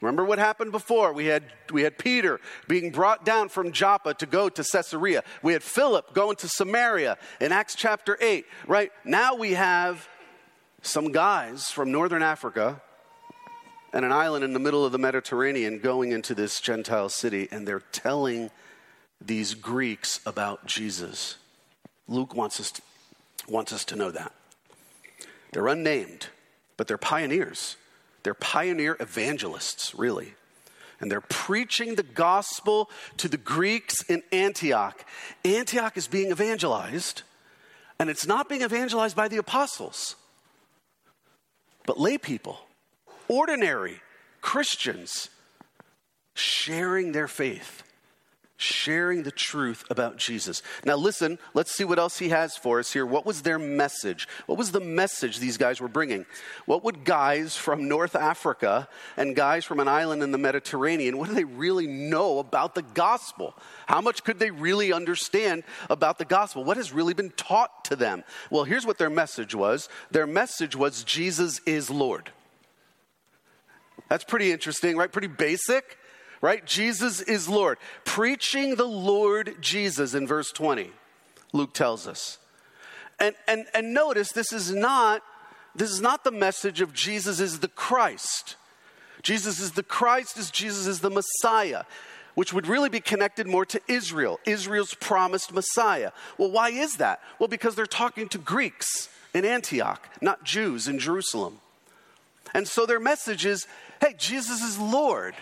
Remember 0.00 0.24
what 0.24 0.40
happened 0.40 0.72
before? 0.72 1.12
We 1.12 1.26
had, 1.26 1.44
we 1.72 1.82
had 1.82 1.96
Peter 1.96 2.40
being 2.66 2.90
brought 2.90 3.24
down 3.24 3.48
from 3.48 3.70
Joppa 3.70 4.14
to 4.14 4.26
go 4.26 4.48
to 4.48 4.64
Caesarea. 4.64 5.22
We 5.42 5.52
had 5.52 5.62
Philip 5.62 6.12
going 6.12 6.34
to 6.36 6.48
Samaria 6.48 7.18
in 7.40 7.52
Acts 7.52 7.76
chapter 7.76 8.18
8, 8.20 8.44
right? 8.66 8.90
Now 9.04 9.36
we 9.36 9.52
have 9.52 10.08
some 10.82 11.12
guys 11.12 11.70
from 11.70 11.92
northern 11.92 12.22
Africa 12.22 12.82
and 13.92 14.04
an 14.04 14.10
island 14.10 14.44
in 14.44 14.54
the 14.54 14.58
middle 14.58 14.84
of 14.84 14.90
the 14.90 14.98
Mediterranean 14.98 15.78
going 15.78 16.10
into 16.10 16.34
this 16.34 16.60
Gentile 16.60 17.08
city, 17.08 17.46
and 17.52 17.68
they're 17.68 17.78
telling 17.92 18.50
these 19.20 19.54
Greeks 19.54 20.18
about 20.26 20.66
Jesus. 20.66 21.36
Luke 22.08 22.34
wants 22.34 22.60
us 22.60 22.70
to, 22.72 22.82
wants 23.48 23.72
us 23.72 23.84
to 23.86 23.96
know 23.96 24.10
that. 24.10 24.32
They're 25.52 25.68
unnamed, 25.68 26.28
but 26.76 26.88
they're 26.88 26.98
pioneers. 26.98 27.76
They're 28.22 28.34
pioneer 28.34 28.96
evangelists, 29.00 29.94
really. 29.94 30.34
And 31.00 31.10
they're 31.10 31.20
preaching 31.20 31.96
the 31.96 32.02
gospel 32.02 32.88
to 33.16 33.28
the 33.28 33.36
Greeks 33.36 34.02
in 34.08 34.22
Antioch. 34.30 35.04
Antioch 35.44 35.96
is 35.96 36.06
being 36.06 36.30
evangelized, 36.30 37.22
and 37.98 38.08
it's 38.08 38.26
not 38.26 38.48
being 38.48 38.62
evangelized 38.62 39.16
by 39.16 39.28
the 39.28 39.36
apostles, 39.36 40.16
but 41.86 41.98
lay 41.98 42.18
people, 42.18 42.60
ordinary 43.28 44.00
Christians, 44.40 45.28
sharing 46.34 47.12
their 47.12 47.28
faith 47.28 47.82
sharing 48.62 49.22
the 49.24 49.30
truth 49.30 49.84
about 49.90 50.16
Jesus. 50.16 50.62
Now, 50.84 50.96
listen, 50.96 51.38
let's 51.54 51.72
see 51.72 51.84
what 51.84 51.98
else 51.98 52.18
he 52.18 52.28
has 52.30 52.56
for 52.56 52.78
us 52.78 52.92
here. 52.92 53.04
What 53.04 53.26
was 53.26 53.42
their 53.42 53.58
message? 53.58 54.28
What 54.46 54.58
was 54.58 54.72
the 54.72 54.80
message 54.80 55.38
these 55.38 55.56
guys 55.58 55.80
were 55.80 55.88
bringing? 55.88 56.24
What 56.66 56.84
would 56.84 57.04
guys 57.04 57.56
from 57.56 57.88
North 57.88 58.14
Africa 58.14 58.88
and 59.16 59.36
guys 59.36 59.64
from 59.64 59.80
an 59.80 59.88
island 59.88 60.22
in 60.22 60.30
the 60.30 60.38
Mediterranean, 60.38 61.18
what 61.18 61.28
do 61.28 61.34
they 61.34 61.44
really 61.44 61.86
know 61.86 62.38
about 62.38 62.74
the 62.74 62.82
gospel? 62.82 63.54
How 63.86 64.00
much 64.00 64.24
could 64.24 64.38
they 64.38 64.50
really 64.50 64.92
understand 64.92 65.64
about 65.90 66.18
the 66.18 66.24
gospel? 66.24 66.64
What 66.64 66.76
has 66.76 66.92
really 66.92 67.14
been 67.14 67.30
taught 67.30 67.84
to 67.86 67.96
them? 67.96 68.24
Well, 68.50 68.64
here's 68.64 68.86
what 68.86 68.98
their 68.98 69.10
message 69.10 69.54
was 69.54 69.88
their 70.10 70.26
message 70.26 70.76
was 70.76 71.04
Jesus 71.04 71.60
is 71.66 71.90
Lord. 71.90 72.30
That's 74.08 74.24
pretty 74.24 74.52
interesting, 74.52 74.96
right? 74.96 75.10
Pretty 75.10 75.28
basic 75.28 75.98
right? 76.42 76.66
Jesus 76.66 77.22
is 77.22 77.48
Lord. 77.48 77.78
Preaching 78.04 78.74
the 78.74 78.84
Lord 78.84 79.56
Jesus 79.62 80.12
in 80.12 80.26
verse 80.26 80.52
20, 80.52 80.90
Luke 81.54 81.72
tells 81.72 82.06
us. 82.06 82.38
And, 83.18 83.34
and, 83.48 83.64
and 83.72 83.94
notice 83.94 84.32
this 84.32 84.52
is 84.52 84.70
not 84.70 85.22
this 85.74 85.90
is 85.90 86.02
not 86.02 86.22
the 86.22 86.30
message 86.30 86.82
of 86.82 86.92
Jesus 86.92 87.40
is 87.40 87.60
the 87.60 87.68
Christ. 87.68 88.56
Jesus 89.22 89.58
is 89.58 89.72
the 89.72 89.82
Christ 89.82 90.36
as 90.36 90.50
Jesus 90.50 90.86
is 90.86 91.00
the 91.00 91.08
Messiah, 91.08 91.84
which 92.34 92.52
would 92.52 92.66
really 92.66 92.90
be 92.90 93.00
connected 93.00 93.46
more 93.46 93.64
to 93.66 93.80
Israel, 93.88 94.38
Israel's 94.44 94.94
promised 94.94 95.54
Messiah. 95.54 96.10
Well, 96.36 96.50
why 96.50 96.70
is 96.70 96.96
that? 96.96 97.20
Well, 97.38 97.48
because 97.48 97.74
they're 97.74 97.86
talking 97.86 98.28
to 98.30 98.38
Greeks 98.38 99.08
in 99.32 99.44
Antioch, 99.44 100.06
not 100.20 100.44
Jews 100.44 100.88
in 100.88 100.98
Jerusalem. 100.98 101.60
And 102.52 102.68
so 102.68 102.84
their 102.84 103.00
message 103.00 103.46
is 103.46 103.66
hey, 104.00 104.14
Jesus 104.18 104.60
is 104.60 104.78
Lord. 104.78 105.34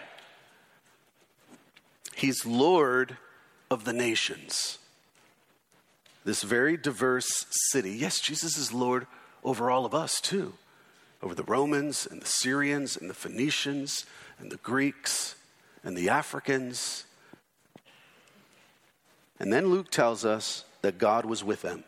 He's 2.20 2.44
Lord 2.44 3.16
of 3.70 3.86
the 3.86 3.94
nations. 3.94 4.76
This 6.22 6.42
very 6.42 6.76
diverse 6.76 7.46
city. 7.70 7.92
Yes, 7.92 8.20
Jesus 8.20 8.58
is 8.58 8.74
Lord 8.74 9.06
over 9.42 9.70
all 9.70 9.86
of 9.86 9.94
us 9.94 10.20
too, 10.20 10.52
over 11.22 11.34
the 11.34 11.44
Romans 11.44 12.06
and 12.06 12.20
the 12.20 12.26
Syrians 12.26 12.94
and 12.94 13.08
the 13.08 13.14
Phoenicians 13.14 14.04
and 14.38 14.52
the 14.52 14.58
Greeks 14.58 15.34
and 15.82 15.96
the 15.96 16.10
Africans. 16.10 17.06
And 19.38 19.50
then 19.50 19.68
Luke 19.68 19.90
tells 19.90 20.22
us 20.22 20.66
that 20.82 20.98
God 20.98 21.24
was 21.24 21.42
with 21.42 21.62
them. 21.62 21.84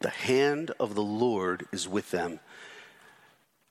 The 0.00 0.10
hand 0.10 0.70
of 0.78 0.94
the 0.94 1.02
Lord 1.02 1.66
is 1.72 1.88
with 1.88 2.10
them. 2.10 2.40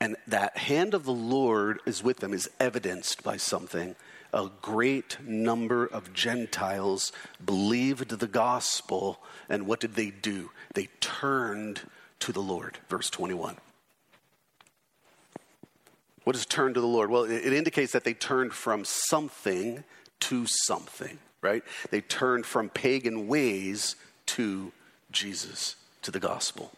And 0.01 0.15
that 0.25 0.57
hand 0.57 0.95
of 0.95 1.03
the 1.03 1.13
Lord 1.13 1.79
is 1.85 2.01
with 2.01 2.17
them 2.17 2.33
is 2.33 2.49
evidenced 2.59 3.21
by 3.21 3.37
something 3.37 3.95
a 4.33 4.49
great 4.61 5.17
number 5.23 5.85
of 5.85 6.13
Gentiles 6.13 7.11
believed 7.43 8.09
the 8.09 8.27
gospel, 8.27 9.19
and 9.47 9.67
what 9.67 9.79
did 9.79 9.95
they 9.95 10.09
do? 10.09 10.49
They 10.73 10.89
turned 10.99 11.81
to 12.19 12.31
the 12.31 12.41
Lord. 12.41 12.79
Verse 12.89 13.09
21. 13.09 13.55
What 16.23 16.33
does 16.33 16.45
turn 16.45 16.73
to 16.73 16.81
the 16.81 16.87
Lord? 16.87 17.09
Well, 17.09 17.23
it 17.23 17.53
indicates 17.53 17.91
that 17.91 18.05
they 18.05 18.13
turned 18.13 18.53
from 18.53 18.85
something 18.85 19.83
to 20.21 20.45
something, 20.47 21.19
right? 21.41 21.63
They 21.91 22.01
turned 22.01 22.45
from 22.45 22.69
pagan 22.69 23.27
ways 23.27 23.97
to 24.27 24.71
Jesus, 25.11 25.75
to 26.01 26.11
the 26.11 26.19
gospel. 26.19 26.71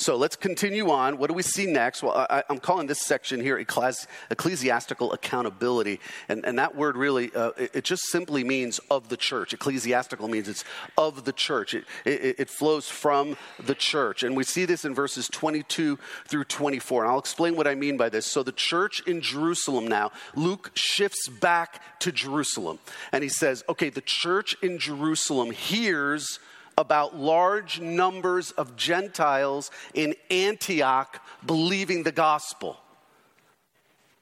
So 0.00 0.16
let's 0.16 0.34
continue 0.34 0.90
on. 0.90 1.18
What 1.18 1.28
do 1.28 1.34
we 1.34 1.42
see 1.42 1.66
next? 1.66 2.02
Well, 2.02 2.26
I, 2.30 2.42
am 2.48 2.56
calling 2.56 2.86
this 2.86 3.02
section 3.02 3.38
here 3.38 3.58
ecclesiastical 3.58 5.12
accountability. 5.12 6.00
And, 6.26 6.42
and 6.46 6.58
that 6.58 6.74
word 6.74 6.96
really, 6.96 7.30
uh, 7.34 7.50
it, 7.58 7.76
it, 7.76 7.84
just 7.84 8.04
simply 8.06 8.42
means 8.42 8.80
of 8.90 9.10
the 9.10 9.18
church. 9.18 9.52
Ecclesiastical 9.52 10.26
means 10.26 10.48
it's 10.48 10.64
of 10.96 11.26
the 11.26 11.34
church, 11.34 11.74
it, 11.74 11.84
it, 12.06 12.36
it 12.38 12.48
flows 12.48 12.88
from 12.88 13.36
the 13.62 13.74
church. 13.74 14.22
And 14.22 14.34
we 14.34 14.42
see 14.42 14.64
this 14.64 14.86
in 14.86 14.94
verses 14.94 15.28
22 15.28 15.98
through 16.26 16.44
24. 16.44 17.02
And 17.02 17.12
I'll 17.12 17.18
explain 17.18 17.54
what 17.54 17.66
I 17.66 17.74
mean 17.74 17.98
by 17.98 18.08
this. 18.08 18.24
So 18.24 18.42
the 18.42 18.52
church 18.52 19.06
in 19.06 19.20
Jerusalem 19.20 19.86
now, 19.86 20.12
Luke 20.34 20.70
shifts 20.72 21.28
back 21.28 21.82
to 21.98 22.10
Jerusalem. 22.10 22.78
And 23.12 23.22
he 23.22 23.28
says, 23.28 23.64
okay, 23.68 23.90
the 23.90 24.00
church 24.00 24.56
in 24.62 24.78
Jerusalem 24.78 25.50
hears 25.50 26.38
about 26.78 27.16
large 27.16 27.80
numbers 27.80 28.50
of 28.52 28.76
Gentiles 28.76 29.70
in 29.94 30.14
Antioch 30.30 31.22
believing 31.44 32.02
the 32.02 32.12
gospel. 32.12 32.78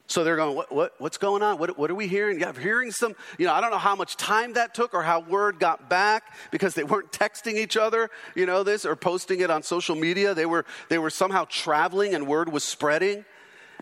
So 0.08 0.24
they're 0.24 0.36
going, 0.36 0.56
what, 0.56 0.72
what, 0.72 0.94
what's 0.98 1.18
going 1.18 1.42
on? 1.42 1.58
What, 1.58 1.78
what 1.78 1.90
are 1.90 1.94
we 1.94 2.08
hearing? 2.08 2.40
Yeah, 2.40 2.54
hearing 2.54 2.90
some, 2.90 3.14
you 3.36 3.46
know, 3.46 3.52
I 3.52 3.60
don't 3.60 3.70
know 3.70 3.76
how 3.76 3.94
much 3.94 4.16
time 4.16 4.54
that 4.54 4.74
took 4.74 4.94
or 4.94 5.02
how 5.02 5.20
word 5.20 5.60
got 5.60 5.90
back 5.90 6.34
because 6.50 6.74
they 6.74 6.82
weren't 6.82 7.12
texting 7.12 7.56
each 7.56 7.76
other, 7.76 8.08
you 8.34 8.46
know, 8.46 8.62
this 8.62 8.86
or 8.86 8.96
posting 8.96 9.40
it 9.40 9.50
on 9.50 9.62
social 9.62 9.94
media. 9.94 10.32
They 10.32 10.46
were, 10.46 10.64
they 10.88 10.96
were 10.96 11.10
somehow 11.10 11.44
traveling 11.50 12.14
and 12.14 12.26
word 12.26 12.50
was 12.50 12.64
spreading. 12.64 13.26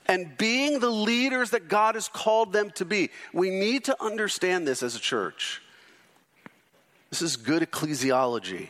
And 0.07 0.37
being 0.37 0.81
the 0.81 0.91
leaders 0.91 1.51
that 1.51 1.69
God 1.69 1.95
has 1.95 2.09
called 2.09 2.53
them 2.53 2.71
to 2.73 2.85
be, 2.85 3.11
we 3.33 3.51
need 3.51 3.85
to 3.85 3.97
understand 4.03 4.67
this 4.67 4.83
as 4.83 4.97
a 4.97 5.01
church. 5.01 5.63
This 7.17 7.31
is 7.31 7.37
good 7.39 7.63
ecclesiology 7.63 8.69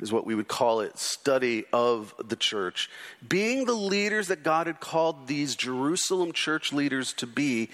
is 0.00 0.12
what 0.12 0.26
we 0.26 0.34
would 0.34 0.48
call 0.48 0.80
it 0.80 0.98
study 0.98 1.64
of 1.72 2.12
the 2.18 2.34
church. 2.34 2.90
Being 3.28 3.66
the 3.66 3.74
leaders 3.74 4.26
that 4.26 4.42
God 4.42 4.66
had 4.66 4.80
called 4.80 5.28
these 5.28 5.54
Jerusalem 5.54 6.32
church 6.32 6.72
leaders 6.72 7.12
to 7.12 7.26
be, 7.28 7.70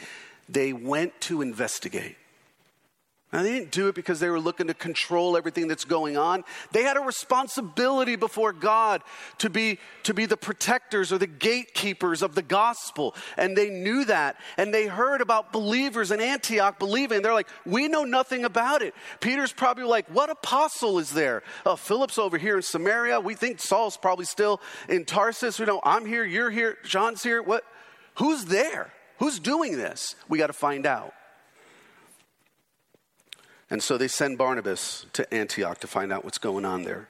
they 0.46 0.74
went 0.74 1.18
to 1.22 1.40
investigate. 1.40 2.16
Now, 3.34 3.42
they 3.42 3.50
didn't 3.50 3.72
do 3.72 3.88
it 3.88 3.96
because 3.96 4.20
they 4.20 4.28
were 4.28 4.38
looking 4.38 4.68
to 4.68 4.74
control 4.74 5.36
everything 5.36 5.66
that's 5.66 5.84
going 5.84 6.16
on. 6.16 6.44
They 6.70 6.84
had 6.84 6.96
a 6.96 7.00
responsibility 7.00 8.14
before 8.14 8.52
God 8.52 9.02
to 9.38 9.50
be, 9.50 9.80
to 10.04 10.14
be 10.14 10.24
the 10.26 10.36
protectors 10.36 11.12
or 11.12 11.18
the 11.18 11.26
gatekeepers 11.26 12.22
of 12.22 12.36
the 12.36 12.42
gospel. 12.42 13.16
And 13.36 13.56
they 13.56 13.70
knew 13.70 14.04
that. 14.04 14.36
And 14.56 14.72
they 14.72 14.86
heard 14.86 15.20
about 15.20 15.52
believers 15.52 16.12
in 16.12 16.20
Antioch 16.20 16.78
believing. 16.78 17.22
They're 17.22 17.34
like, 17.34 17.48
we 17.66 17.88
know 17.88 18.04
nothing 18.04 18.44
about 18.44 18.82
it. 18.82 18.94
Peter's 19.18 19.52
probably 19.52 19.82
like, 19.82 20.06
what 20.10 20.30
apostle 20.30 21.00
is 21.00 21.10
there? 21.10 21.42
Oh, 21.66 21.74
Philip's 21.74 22.18
over 22.18 22.38
here 22.38 22.54
in 22.54 22.62
Samaria. 22.62 23.18
We 23.18 23.34
think 23.34 23.58
Saul's 23.58 23.96
probably 23.96 24.26
still 24.26 24.60
in 24.88 25.04
Tarsus. 25.04 25.58
We 25.58 25.66
know 25.66 25.80
I'm 25.82 26.06
here, 26.06 26.24
you're 26.24 26.50
here, 26.50 26.78
John's 26.84 27.24
here. 27.24 27.42
What? 27.42 27.64
Who's 28.18 28.44
there? 28.44 28.92
Who's 29.18 29.40
doing 29.40 29.76
this? 29.76 30.14
We 30.28 30.38
got 30.38 30.46
to 30.46 30.52
find 30.52 30.86
out. 30.86 31.14
And 33.70 33.82
so 33.82 33.96
they 33.96 34.08
send 34.08 34.38
Barnabas 34.38 35.06
to 35.14 35.32
Antioch 35.32 35.78
to 35.80 35.86
find 35.86 36.12
out 36.12 36.24
what's 36.24 36.38
going 36.38 36.64
on 36.64 36.82
there. 36.82 37.08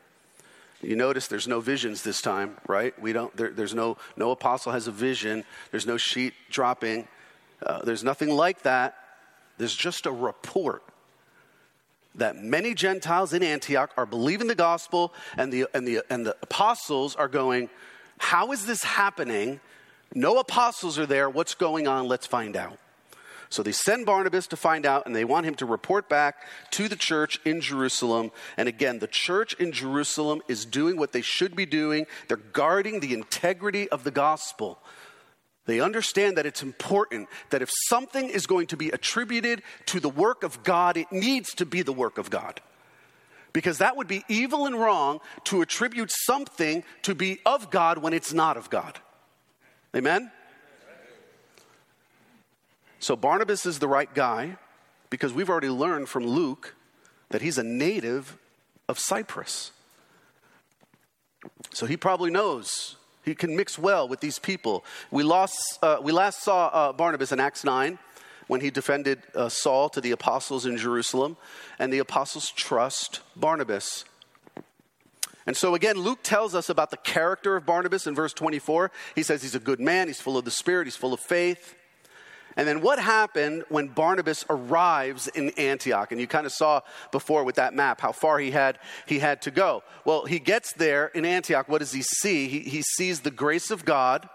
You 0.83 0.97
notice 0.97 1.27
there's 1.27 1.49
no 1.49 1.61
visions 1.61 2.03
this 2.03 2.21
time, 2.21 2.57
right? 2.67 2.99
We 3.01 3.13
don't. 3.13 3.35
There, 3.37 3.51
there's 3.51 3.75
no 3.75 3.97
no 4.17 4.31
apostle 4.31 4.73
has 4.73 4.87
a 4.87 4.93
vision. 4.93 5.45
There's 5.71 5.87
no 5.87 5.97
sheet 5.97 6.35
dropping. 6.51 7.09
Uh, 7.65 7.83
there's 7.83 8.05
nothing 8.05 8.31
like 8.31 8.63
that. 8.63 8.97
There's 9.57 9.75
just 9.75 10.07
a 10.07 10.11
report 10.11 10.83
that 12.17 12.37
many 12.37 12.75
Gentiles 12.75 13.33
in 13.33 13.43
Antioch 13.43 13.93
are 13.97 14.07
believing 14.07 14.47
the 14.47 14.55
gospel, 14.55 15.15
and 15.37 15.53
the 15.53 15.67
and 15.75 15.89
the 15.89 16.03
and 16.11 16.27
the 16.27 16.37
apostles 16.43 17.17
are 17.17 17.29
going. 17.29 17.71
How 18.19 18.53
is 18.53 18.67
this 18.67 18.85
happening? 18.85 19.61
No 20.15 20.39
apostles 20.39 20.99
are 20.99 21.07
there. 21.07 21.29
What's 21.29 21.55
going 21.55 21.89
on? 21.89 22.07
Let's 22.07 22.27
find 22.27 22.57
out. 22.57 22.79
So 23.55 23.63
they 23.63 23.71
send 23.71 24.05
Barnabas 24.05 24.49
to 24.49 24.57
find 24.57 24.85
out, 24.85 25.07
and 25.07 25.15
they 25.15 25.25
want 25.25 25.47
him 25.47 25.55
to 25.57 25.67
report 25.67 26.09
back 26.09 26.45
to 26.73 26.89
the 26.89 26.97
church 26.97 27.41
in 27.45 27.61
Jerusalem. 27.61 28.33
And 28.57 28.69
again, 28.69 28.99
the 28.99 29.07
church 29.07 29.55
in 29.55 29.71
Jerusalem 29.71 30.43
is 30.49 30.65
doing 30.65 30.97
what 30.97 31.13
they 31.13 31.21
should 31.21 31.55
be 31.55 31.65
doing. 31.65 32.07
They're 32.27 32.37
guarding 32.37 32.99
the 32.99 33.15
integrity 33.15 33.89
of 33.89 34.03
the 34.03 34.11
gospel. 34.11 34.81
They 35.67 35.79
understand 35.81 36.37
that 36.37 36.47
it's 36.47 36.65
important 36.65 37.29
that 37.51 37.63
if 37.63 37.71
something 37.89 38.29
is 38.29 38.49
going 38.49 38.67
to 38.67 38.77
be 38.77 38.91
attributed 38.91 39.63
to 39.87 40.01
the 40.01 40.11
work 40.11 40.43
of 40.43 40.65
God, 40.65 40.97
it 40.97 41.13
needs 41.13 41.55
to 41.55 41.65
be 41.65 41.83
the 41.83 41.93
work 41.93 42.19
of 42.19 42.31
God. 42.31 42.61
Because 43.53 43.79
that 43.79 43.97
would 43.97 44.09
be 44.09 44.25
evil 44.29 44.67
and 44.67 44.75
wrong 44.75 45.21
to 45.45 45.63
attribute 45.63 46.11
something 46.11 46.83
to 47.03 47.15
be 47.15 47.39
of 47.47 47.71
God 47.71 47.99
when 47.99 48.15
it's 48.15 48.33
not 48.33 48.57
of 48.57 48.69
God. 48.69 48.99
Amen? 49.95 50.33
So 53.05 53.17
Barnabas 53.17 53.67
is 53.67 53.81
the 53.81 53.87
right 53.87 54.09
guy 54.15 54.57
because 55.11 55.35
we've 55.35 55.51
already 55.51 55.69
learned 55.69 56.09
from 56.09 56.27
Luke 56.27 56.75
that 57.29 57.43
he's 57.43 57.59
a 57.59 57.63
native 57.63 58.39
of 58.89 58.99
Cyprus. 58.99 59.73
So 61.75 61.85
he 61.85 61.99
probably 61.99 62.31
knows. 62.31 62.97
He 63.23 63.35
can 63.35 63.55
mix 63.57 63.79
well 63.79 64.09
with 64.09 64.21
these 64.21 64.39
people. 64.39 64.87
We, 65.11 65.23
lost, 65.23 65.79
uh, 65.83 65.99
we 66.03 66.13
last 66.13 66.43
saw 66.43 66.69
uh, 66.69 66.93
Barnabas 66.95 67.31
in 67.31 67.41
Acts 67.41 67.63
9 67.63 67.99
when 68.47 68.63
he 68.63 68.71
defended 68.71 69.21
uh, 69.35 69.51
Saul 69.51 69.91
to 69.91 70.01
the 70.01 70.13
apostles 70.13 70.65
in 70.65 70.79
Jerusalem, 70.79 71.37
and 71.79 71.93
the 71.93 71.99
apostles 71.99 72.51
trust 72.51 73.21
Barnabas. 73.37 74.07
And 75.47 75.55
so 75.55 75.75
again, 75.75 75.99
Luke 75.99 76.21
tells 76.23 76.55
us 76.55 76.71
about 76.71 76.91
the 76.91 76.97
character 76.97 77.55
of 77.55 77.67
Barnabas 77.67 78.07
in 78.07 78.15
verse 78.15 78.33
24. 78.33 78.91
He 79.15 79.23
says 79.23 79.43
he's 79.43 79.55
a 79.55 79.61
good 79.61 79.79
man, 79.79 80.07
he's 80.07 80.23
full 80.23 80.39
of 80.39 80.47
the 80.47 80.51
Spirit, 80.51 80.87
he's 80.87 80.97
full 80.97 81.13
of 81.13 81.21
faith. 81.21 81.75
And 82.57 82.69
then 82.69 82.81
what 82.81 82.99
happened 82.99 83.65
when 83.69 83.89
Barnabas 83.89 84.45
arrives 84.49 85.29
in 85.29 85.51
Antioch? 85.51 86.13
And 86.13 86.21
you 86.21 86.27
kind 86.27 86.47
of 86.47 86.53
saw 86.53 86.81
before 87.11 87.45
with 87.45 87.57
that 87.57 87.75
map 87.75 88.01
how 88.01 88.13
far 88.13 88.39
he 88.39 88.51
had, 88.51 88.79
he 89.07 89.19
had 89.19 89.43
to 89.43 89.51
go. 89.51 89.83
Well, 90.05 90.25
he 90.25 90.39
gets 90.39 90.73
there 90.73 91.07
in 91.09 91.25
Antioch. 91.25 91.69
What 91.69 91.79
does 91.79 91.93
he 91.93 92.03
see? 92.03 92.49
He, 92.49 92.61
he 92.61 92.83
sees 92.83 93.21
the 93.21 93.31
grace 93.31 93.71
of 93.71 93.85
God 93.85 94.29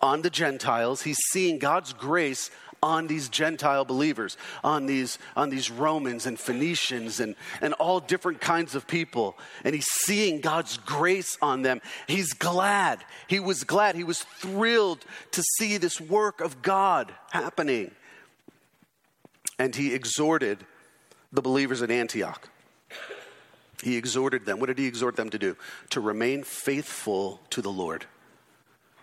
on 0.00 0.22
the 0.22 0.30
Gentiles. 0.30 1.02
He's 1.02 1.18
seeing 1.30 1.58
God's 1.58 1.92
grace 1.92 2.50
on 2.82 3.06
these 3.06 3.28
Gentile 3.28 3.84
believers, 3.84 4.36
on 4.62 4.86
these, 4.86 5.18
on 5.36 5.50
these 5.50 5.70
Romans 5.70 6.26
and 6.26 6.38
Phoenicians 6.38 7.20
and, 7.20 7.34
and 7.60 7.74
all 7.74 8.00
different 8.00 8.40
kinds 8.40 8.74
of 8.74 8.86
people. 8.86 9.36
And 9.64 9.74
he's 9.74 9.88
seeing 10.04 10.40
God's 10.40 10.78
grace 10.78 11.36
on 11.42 11.62
them. 11.62 11.80
He's 12.06 12.32
glad. 12.32 13.04
He 13.26 13.40
was 13.40 13.64
glad. 13.64 13.94
He 13.94 14.04
was 14.04 14.22
thrilled 14.22 15.04
to 15.32 15.42
see 15.42 15.76
this 15.76 16.00
work 16.00 16.40
of 16.40 16.62
God 16.62 17.12
happening. 17.30 17.90
And 19.58 19.74
he 19.74 19.94
exhorted 19.94 20.64
the 21.32 21.42
believers 21.42 21.82
at 21.82 21.90
Antioch. 21.90 22.48
He 23.82 23.96
exhorted 23.96 24.44
them. 24.44 24.58
What 24.60 24.66
did 24.66 24.78
he 24.78 24.86
exhort 24.86 25.16
them 25.16 25.30
to 25.30 25.38
do? 25.38 25.56
To 25.90 26.00
remain 26.00 26.42
faithful 26.42 27.40
to 27.50 27.62
the 27.62 27.70
Lord. 27.70 28.06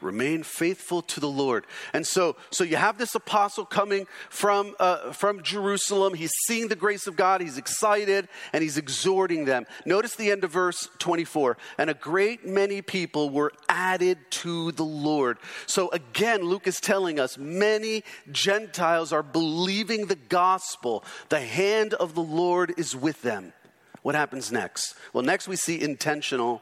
Remain 0.06 0.44
faithful 0.44 1.02
to 1.02 1.20
the 1.20 1.28
Lord. 1.28 1.66
And 1.92 2.06
so, 2.06 2.36
so 2.52 2.64
you 2.64 2.76
have 2.76 2.98
this 3.00 3.16
apostle 3.16 3.66
coming 3.66 4.06
from, 4.30 4.76
uh, 4.80 5.12
from 5.12 5.42
Jerusalem. 5.42 6.14
He's 6.14 6.32
seeing 6.46 6.68
the 6.68 6.76
grace 6.76 7.08
of 7.08 7.16
God. 7.16 7.42
He's 7.42 7.58
excited 7.58 8.28
and 8.54 8.62
he's 8.62 8.78
exhorting 8.78 9.46
them. 9.46 9.66
Notice 9.86 10.16
the 10.16 10.32
end 10.32 10.44
of 10.44 10.52
verse 10.52 10.88
24. 11.00 11.58
And 11.80 11.90
a 11.90 11.96
great 11.96 12.46
many 12.46 12.84
people 12.84 13.32
were 13.32 13.52
added 13.68 14.20
to 14.30 14.72
the 14.74 14.86
Lord. 14.86 15.40
So 15.66 15.90
again, 15.90 16.44
Luke 16.44 16.68
is 16.68 16.80
telling 16.80 17.20
us 17.20 17.38
many 17.38 18.04
Gentiles 18.32 19.12
are 19.12 19.24
believing 19.24 20.06
the 20.06 20.16
gospel. 20.16 21.04
The 21.30 21.42
hand 21.42 21.96
of 21.96 22.14
the 22.14 22.22
Lord 22.22 22.76
is 22.78 22.96
with 22.96 23.24
them. 23.24 23.54
What 24.04 24.14
happens 24.14 24.52
next? 24.52 24.94
Well, 25.14 25.24
next 25.24 25.48
we 25.48 25.56
see 25.56 25.82
intentional 25.82 26.62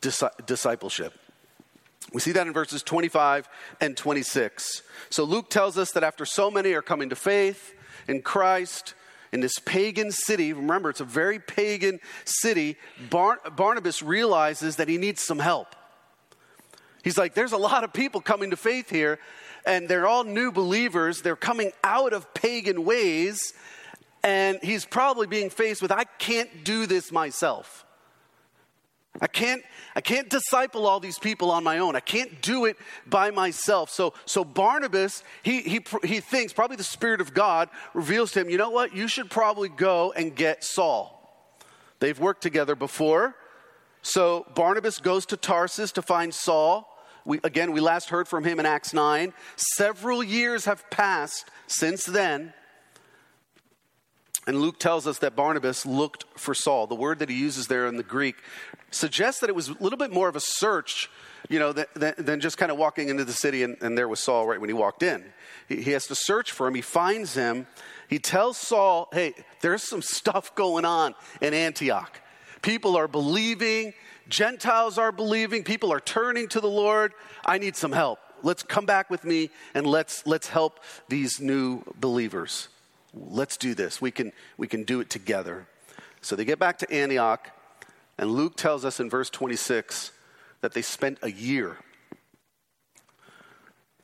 discipleship. 0.00 1.12
We 2.12 2.20
see 2.20 2.32
that 2.32 2.46
in 2.46 2.52
verses 2.52 2.82
25 2.82 3.48
and 3.80 3.96
26. 3.96 4.82
So 5.10 5.24
Luke 5.24 5.48
tells 5.48 5.78
us 5.78 5.92
that 5.92 6.04
after 6.04 6.24
so 6.24 6.50
many 6.50 6.74
are 6.74 6.82
coming 6.82 7.08
to 7.10 7.16
faith 7.16 7.74
in 8.06 8.22
Christ, 8.22 8.94
in 9.32 9.40
this 9.40 9.58
pagan 9.64 10.10
city, 10.10 10.52
remember 10.52 10.90
it's 10.90 11.00
a 11.00 11.04
very 11.04 11.38
pagan 11.38 12.00
city, 12.24 12.76
Bar- 13.08 13.40
Barnabas 13.56 14.02
realizes 14.02 14.76
that 14.76 14.88
he 14.88 14.98
needs 14.98 15.22
some 15.22 15.38
help. 15.38 15.74
He's 17.02 17.16
like, 17.18 17.34
there's 17.34 17.52
a 17.52 17.58
lot 17.58 17.82
of 17.82 17.92
people 17.92 18.20
coming 18.20 18.50
to 18.50 18.56
faith 18.56 18.90
here, 18.90 19.18
and 19.66 19.88
they're 19.88 20.06
all 20.06 20.24
new 20.24 20.52
believers. 20.52 21.22
They're 21.22 21.34
coming 21.34 21.72
out 21.82 22.12
of 22.12 22.32
pagan 22.34 22.84
ways, 22.84 23.54
and 24.22 24.58
he's 24.62 24.84
probably 24.84 25.26
being 25.26 25.50
faced 25.50 25.82
with, 25.82 25.90
I 25.90 26.04
can't 26.04 26.62
do 26.62 26.86
this 26.86 27.10
myself. 27.10 27.86
I 29.20 29.26
can't, 29.26 29.62
I 29.94 30.00
can't 30.00 30.30
disciple 30.30 30.86
all 30.86 30.98
these 30.98 31.18
people 31.18 31.50
on 31.50 31.62
my 31.62 31.78
own. 31.78 31.96
I 31.96 32.00
can't 32.00 32.40
do 32.40 32.64
it 32.64 32.78
by 33.06 33.30
myself. 33.30 33.90
So, 33.90 34.14
so 34.24 34.42
Barnabas, 34.42 35.22
he, 35.42 35.60
he, 35.60 35.80
he 36.02 36.20
thinks, 36.20 36.52
probably 36.52 36.76
the 36.76 36.84
Spirit 36.84 37.20
of 37.20 37.34
God 37.34 37.68
reveals 37.92 38.32
to 38.32 38.40
him, 38.40 38.48
you 38.48 38.56
know 38.56 38.70
what? 38.70 38.96
You 38.96 39.08
should 39.08 39.30
probably 39.30 39.68
go 39.68 40.12
and 40.12 40.34
get 40.34 40.64
Saul. 40.64 41.18
They've 42.00 42.18
worked 42.18 42.42
together 42.42 42.74
before. 42.74 43.36
So 44.00 44.46
Barnabas 44.54 44.98
goes 44.98 45.26
to 45.26 45.36
Tarsus 45.36 45.92
to 45.92 46.02
find 46.02 46.32
Saul. 46.32 46.88
We, 47.24 47.38
again, 47.44 47.72
we 47.72 47.80
last 47.80 48.08
heard 48.08 48.26
from 48.26 48.44
him 48.44 48.58
in 48.58 48.66
Acts 48.66 48.94
9. 48.94 49.32
Several 49.56 50.24
years 50.24 50.64
have 50.64 50.88
passed 50.90 51.48
since 51.66 52.04
then. 52.04 52.54
And 54.46 54.60
Luke 54.60 54.78
tells 54.80 55.06
us 55.06 55.18
that 55.18 55.36
Barnabas 55.36 55.86
looked 55.86 56.24
for 56.36 56.52
Saul. 56.52 56.88
The 56.88 56.96
word 56.96 57.20
that 57.20 57.28
he 57.28 57.36
uses 57.36 57.68
there 57.68 57.86
in 57.86 57.96
the 57.96 58.02
Greek 58.02 58.36
suggests 58.90 59.40
that 59.40 59.48
it 59.48 59.54
was 59.54 59.68
a 59.68 59.74
little 59.74 59.96
bit 59.96 60.12
more 60.12 60.28
of 60.28 60.34
a 60.34 60.40
search, 60.40 61.08
you 61.48 61.60
know, 61.60 61.72
than, 61.72 62.14
than 62.18 62.40
just 62.40 62.58
kind 62.58 62.72
of 62.72 62.76
walking 62.76 63.08
into 63.08 63.24
the 63.24 63.32
city 63.32 63.62
and, 63.62 63.76
and, 63.80 63.96
there 63.96 64.08
was 64.08 64.18
Saul 64.18 64.46
right 64.46 64.60
when 64.60 64.68
he 64.68 64.74
walked 64.74 65.04
in. 65.04 65.24
He, 65.68 65.82
he 65.82 65.90
has 65.92 66.08
to 66.08 66.16
search 66.16 66.50
for 66.50 66.66
him. 66.66 66.74
He 66.74 66.80
finds 66.80 67.34
him. 67.34 67.68
He 68.08 68.18
tells 68.18 68.58
Saul, 68.58 69.08
hey, 69.12 69.34
there's 69.60 69.82
some 69.84 70.02
stuff 70.02 70.54
going 70.56 70.84
on 70.84 71.14
in 71.40 71.54
Antioch. 71.54 72.20
People 72.62 72.96
are 72.96 73.08
believing, 73.08 73.94
Gentiles 74.28 74.98
are 74.98 75.12
believing, 75.12 75.62
people 75.62 75.92
are 75.92 76.00
turning 76.00 76.48
to 76.48 76.60
the 76.60 76.68
Lord. 76.68 77.12
I 77.46 77.58
need 77.58 77.76
some 77.76 77.92
help. 77.92 78.18
Let's 78.42 78.64
come 78.64 78.86
back 78.86 79.08
with 79.08 79.24
me 79.24 79.50
and 79.72 79.86
let's, 79.86 80.26
let's 80.26 80.48
help 80.48 80.80
these 81.08 81.40
new 81.40 81.82
believers. 82.00 82.68
Let's 83.14 83.56
do 83.56 83.74
this. 83.74 84.00
We 84.00 84.10
can, 84.10 84.32
we 84.56 84.66
can 84.66 84.84
do 84.84 85.00
it 85.00 85.10
together. 85.10 85.66
So 86.20 86.36
they 86.36 86.44
get 86.44 86.58
back 86.58 86.78
to 86.78 86.92
Antioch, 86.92 87.50
and 88.16 88.30
Luke 88.30 88.56
tells 88.56 88.84
us 88.84 89.00
in 89.00 89.10
verse 89.10 89.28
26 89.28 90.12
that 90.60 90.72
they 90.72 90.82
spent 90.82 91.18
a 91.22 91.30
year. 91.30 91.78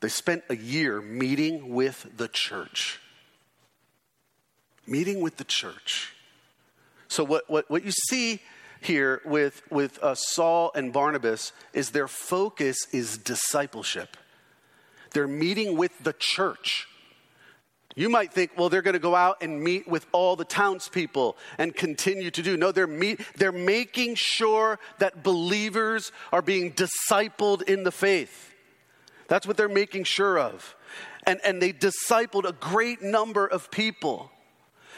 They 0.01 0.09
spent 0.09 0.43
a 0.49 0.55
year 0.55 1.01
meeting 1.01 1.73
with 1.73 2.05
the 2.15 2.27
church. 2.27 2.99
Meeting 4.85 5.21
with 5.21 5.37
the 5.37 5.43
church. 5.43 6.13
So, 7.07 7.23
what, 7.23 7.49
what, 7.49 7.69
what 7.69 7.83
you 7.83 7.91
see 7.91 8.39
here 8.81 9.21
with, 9.25 9.61
with 9.69 9.99
uh, 10.01 10.15
Saul 10.15 10.71
and 10.75 10.93
Barnabas 10.93 11.51
is 11.73 11.91
their 11.91 12.07
focus 12.07 12.87
is 12.91 13.17
discipleship. 13.17 14.15
They're 15.11 15.27
meeting 15.27 15.75
with 15.75 15.91
the 16.03 16.13
church. 16.17 16.87
You 17.99 18.07
might 18.07 18.31
think, 18.31 18.51
well, 18.55 18.69
they're 18.69 18.81
going 18.81 18.93
to 18.93 18.99
go 18.99 19.13
out 19.13 19.43
and 19.43 19.61
meet 19.61 19.85
with 19.85 20.07
all 20.13 20.37
the 20.37 20.45
townspeople 20.45 21.35
and 21.57 21.75
continue 21.75 22.31
to 22.31 22.41
do. 22.41 22.55
No, 22.55 22.71
they're, 22.71 22.87
meet, 22.87 23.19
they're 23.35 23.51
making 23.51 24.15
sure 24.15 24.79
that 24.99 25.21
believers 25.21 26.13
are 26.31 26.41
being 26.41 26.71
discipled 26.71 27.61
in 27.63 27.83
the 27.83 27.91
faith. 27.91 28.53
That's 29.27 29.45
what 29.45 29.57
they're 29.57 29.67
making 29.67 30.05
sure 30.05 30.39
of. 30.39 30.77
And, 31.25 31.41
and 31.43 31.61
they 31.61 31.73
discipled 31.73 32.47
a 32.47 32.53
great 32.53 33.01
number 33.01 33.45
of 33.45 33.69
people. 33.69 34.31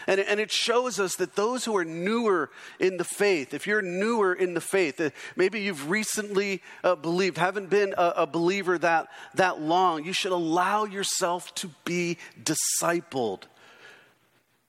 And, 0.07 0.19
and 0.19 0.39
it 0.39 0.51
shows 0.51 0.99
us 0.99 1.15
that 1.15 1.35
those 1.35 1.65
who 1.65 1.75
are 1.77 1.85
newer 1.85 2.49
in 2.79 2.97
the 2.97 3.03
faith, 3.03 3.53
if 3.53 3.67
you're 3.67 3.81
newer 3.81 4.33
in 4.33 4.53
the 4.53 4.61
faith, 4.61 5.01
maybe 5.35 5.61
you've 5.61 5.89
recently 5.89 6.61
uh, 6.83 6.95
believed, 6.95 7.37
haven't 7.37 7.69
been 7.69 7.93
a, 7.97 8.13
a 8.17 8.27
believer 8.27 8.77
that, 8.77 9.07
that 9.35 9.61
long, 9.61 10.03
you 10.03 10.13
should 10.13 10.31
allow 10.31 10.85
yourself 10.85 11.53
to 11.55 11.69
be 11.85 12.17
discipled. 12.43 13.43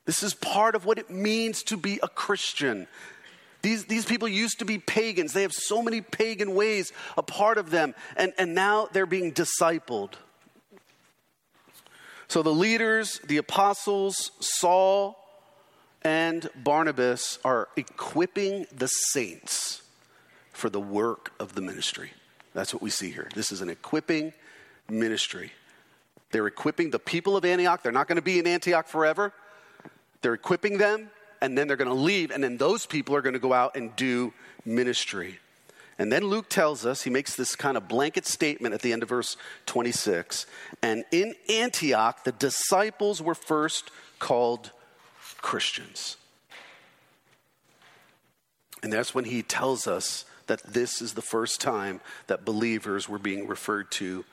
This 0.04 0.22
is 0.22 0.34
part 0.34 0.74
of 0.74 0.84
what 0.84 0.98
it 0.98 1.10
means 1.10 1.62
to 1.64 1.76
be 1.76 2.00
a 2.02 2.08
Christian. 2.08 2.88
These, 3.62 3.84
these 3.84 4.04
people 4.04 4.26
used 4.26 4.58
to 4.58 4.64
be 4.64 4.78
pagans. 4.78 5.32
They 5.32 5.42
have 5.42 5.52
so 5.52 5.82
many 5.82 6.00
pagan 6.00 6.54
ways 6.54 6.92
a 7.16 7.22
part 7.22 7.58
of 7.58 7.70
them, 7.70 7.94
and, 8.16 8.32
and 8.36 8.54
now 8.54 8.88
they're 8.92 9.06
being 9.06 9.32
discipled. 9.32 10.14
So 12.26 12.42
the 12.42 12.50
leaders, 12.50 13.20
the 13.26 13.36
apostles, 13.36 14.32
Saul, 14.40 15.21
and 16.04 16.48
Barnabas 16.54 17.38
are 17.44 17.68
equipping 17.76 18.66
the 18.74 18.88
saints 18.88 19.82
for 20.52 20.68
the 20.68 20.80
work 20.80 21.32
of 21.38 21.54
the 21.54 21.60
ministry. 21.60 22.10
That's 22.54 22.74
what 22.74 22.82
we 22.82 22.90
see 22.90 23.10
here. 23.10 23.28
This 23.34 23.52
is 23.52 23.60
an 23.60 23.68
equipping 23.68 24.32
ministry. 24.88 25.52
They're 26.30 26.46
equipping 26.46 26.90
the 26.90 26.98
people 26.98 27.36
of 27.36 27.44
Antioch. 27.44 27.82
They're 27.82 27.92
not 27.92 28.08
going 28.08 28.16
to 28.16 28.22
be 28.22 28.38
in 28.38 28.46
Antioch 28.46 28.88
forever. 28.88 29.32
They're 30.22 30.34
equipping 30.34 30.78
them, 30.78 31.10
and 31.40 31.56
then 31.56 31.68
they're 31.68 31.76
going 31.76 31.88
to 31.88 31.94
leave, 31.94 32.30
and 32.30 32.42
then 32.42 32.56
those 32.56 32.86
people 32.86 33.14
are 33.14 33.22
going 33.22 33.34
to 33.34 33.38
go 33.38 33.52
out 33.52 33.76
and 33.76 33.94
do 33.96 34.32
ministry. 34.64 35.38
And 35.98 36.10
then 36.10 36.24
Luke 36.24 36.48
tells 36.48 36.86
us, 36.86 37.02
he 37.02 37.10
makes 37.10 37.36
this 37.36 37.54
kind 37.54 37.76
of 37.76 37.86
blanket 37.86 38.26
statement 38.26 38.74
at 38.74 38.80
the 38.80 38.92
end 38.92 39.02
of 39.02 39.08
verse 39.08 39.36
26. 39.66 40.46
And 40.82 41.04
in 41.12 41.34
Antioch, 41.48 42.24
the 42.24 42.32
disciples 42.32 43.20
were 43.20 43.34
first 43.34 43.90
called 44.18 44.70
Christians. 45.42 46.16
And 48.82 48.92
that's 48.92 49.14
when 49.14 49.24
he 49.24 49.42
tells 49.42 49.86
us 49.86 50.24
that 50.46 50.62
this 50.64 51.02
is 51.02 51.14
the 51.14 51.22
first 51.22 51.60
time 51.60 52.00
that 52.26 52.44
believers 52.44 53.08
were 53.08 53.18
being 53.18 53.46
referred 53.46 53.90
to 53.92 54.24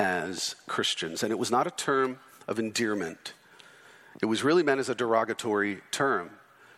as 0.00 0.56
Christians. 0.66 1.22
And 1.22 1.30
it 1.30 1.38
was 1.38 1.50
not 1.50 1.66
a 1.66 1.70
term 1.70 2.18
of 2.48 2.58
endearment, 2.58 3.34
it 4.20 4.26
was 4.26 4.42
really 4.44 4.62
meant 4.62 4.80
as 4.80 4.88
a 4.88 4.94
derogatory 4.94 5.80
term 5.90 6.30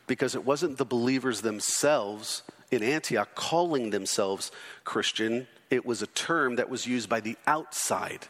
because 0.07 0.35
it 0.35 0.44
wasn't 0.44 0.79
the 0.79 0.85
believers 0.85 1.40
themselves 1.40 2.42
in 2.70 2.83
Antioch 2.83 3.35
calling 3.35 3.90
themselves 3.90 4.53
Christian. 4.85 5.47
It 5.70 5.85
was 5.85 6.03
a 6.03 6.07
term 6.07 6.57
that 6.57 6.68
was 6.68 6.87
used 6.87 7.09
by 7.09 7.20
the 7.20 7.37
outside 7.47 8.29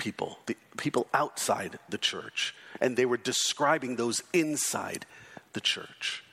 people, 0.00 0.38
the 0.46 0.56
people 0.78 1.06
outside 1.12 1.78
the 1.90 1.98
church, 1.98 2.54
and 2.80 2.96
they 2.96 3.04
were 3.04 3.18
describing 3.18 3.96
those 3.96 4.22
inside 4.32 5.04
the 5.52 5.60
church. 5.60 6.24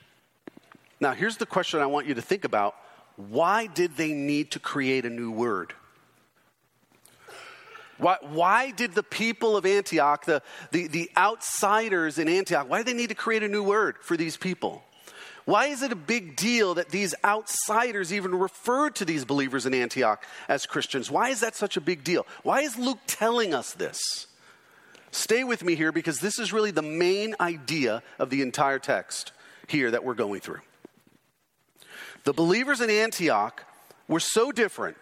Now, 1.00 1.12
here's 1.12 1.36
the 1.36 1.46
question 1.46 1.80
I 1.80 1.86
want 1.86 2.06
you 2.06 2.14
to 2.14 2.22
think 2.22 2.44
about 2.44 2.74
why 3.16 3.66
did 3.66 3.96
they 3.96 4.12
need 4.12 4.52
to 4.52 4.58
create 4.58 5.04
a 5.04 5.10
new 5.10 5.30
word? 5.30 5.74
Why, 7.98 8.16
why 8.22 8.70
did 8.70 8.94
the 8.94 9.02
people 9.02 9.56
of 9.56 9.66
Antioch, 9.66 10.24
the, 10.24 10.40
the, 10.70 10.86
the 10.86 11.10
outsiders 11.16 12.18
in 12.18 12.28
Antioch, 12.28 12.70
why 12.70 12.78
did 12.78 12.86
they 12.86 12.94
need 12.94 13.10
to 13.10 13.14
create 13.14 13.42
a 13.42 13.48
new 13.48 13.62
word 13.62 13.96
for 14.00 14.16
these 14.16 14.36
people? 14.36 14.82
Why 15.48 15.68
is 15.68 15.82
it 15.82 15.92
a 15.92 15.96
big 15.96 16.36
deal 16.36 16.74
that 16.74 16.90
these 16.90 17.14
outsiders 17.24 18.12
even 18.12 18.34
referred 18.34 18.96
to 18.96 19.06
these 19.06 19.24
believers 19.24 19.64
in 19.64 19.72
Antioch 19.72 20.22
as 20.46 20.66
Christians? 20.66 21.10
Why 21.10 21.30
is 21.30 21.40
that 21.40 21.56
such 21.56 21.78
a 21.78 21.80
big 21.80 22.04
deal? 22.04 22.26
Why 22.42 22.60
is 22.60 22.76
Luke 22.76 22.98
telling 23.06 23.54
us 23.54 23.72
this? 23.72 24.26
Stay 25.10 25.44
with 25.44 25.64
me 25.64 25.74
here 25.74 25.90
because 25.90 26.20
this 26.20 26.38
is 26.38 26.52
really 26.52 26.70
the 26.70 26.82
main 26.82 27.34
idea 27.40 28.02
of 28.18 28.28
the 28.28 28.42
entire 28.42 28.78
text 28.78 29.32
here 29.66 29.90
that 29.90 30.04
we're 30.04 30.12
going 30.12 30.42
through. 30.42 30.60
The 32.24 32.34
believers 32.34 32.82
in 32.82 32.90
Antioch 32.90 33.64
were 34.06 34.20
so 34.20 34.52
different, 34.52 34.98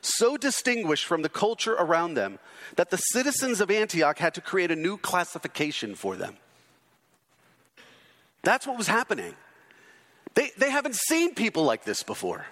so 0.00 0.36
distinguished 0.36 1.04
from 1.04 1.22
the 1.22 1.28
culture 1.28 1.74
around 1.74 2.14
them, 2.14 2.40
that 2.74 2.90
the 2.90 2.96
citizens 2.96 3.60
of 3.60 3.70
Antioch 3.70 4.18
had 4.18 4.34
to 4.34 4.40
create 4.40 4.72
a 4.72 4.76
new 4.76 4.96
classification 4.96 5.94
for 5.94 6.16
them. 6.16 6.36
That's 8.42 8.66
what 8.66 8.76
was 8.76 8.88
happening. 8.88 9.36
They, 10.34 10.50
they 10.58 10.70
haven't 10.70 10.96
seen 10.96 11.34
people 11.34 11.64
like 11.64 11.84
this 11.84 12.02
before. 12.02 12.46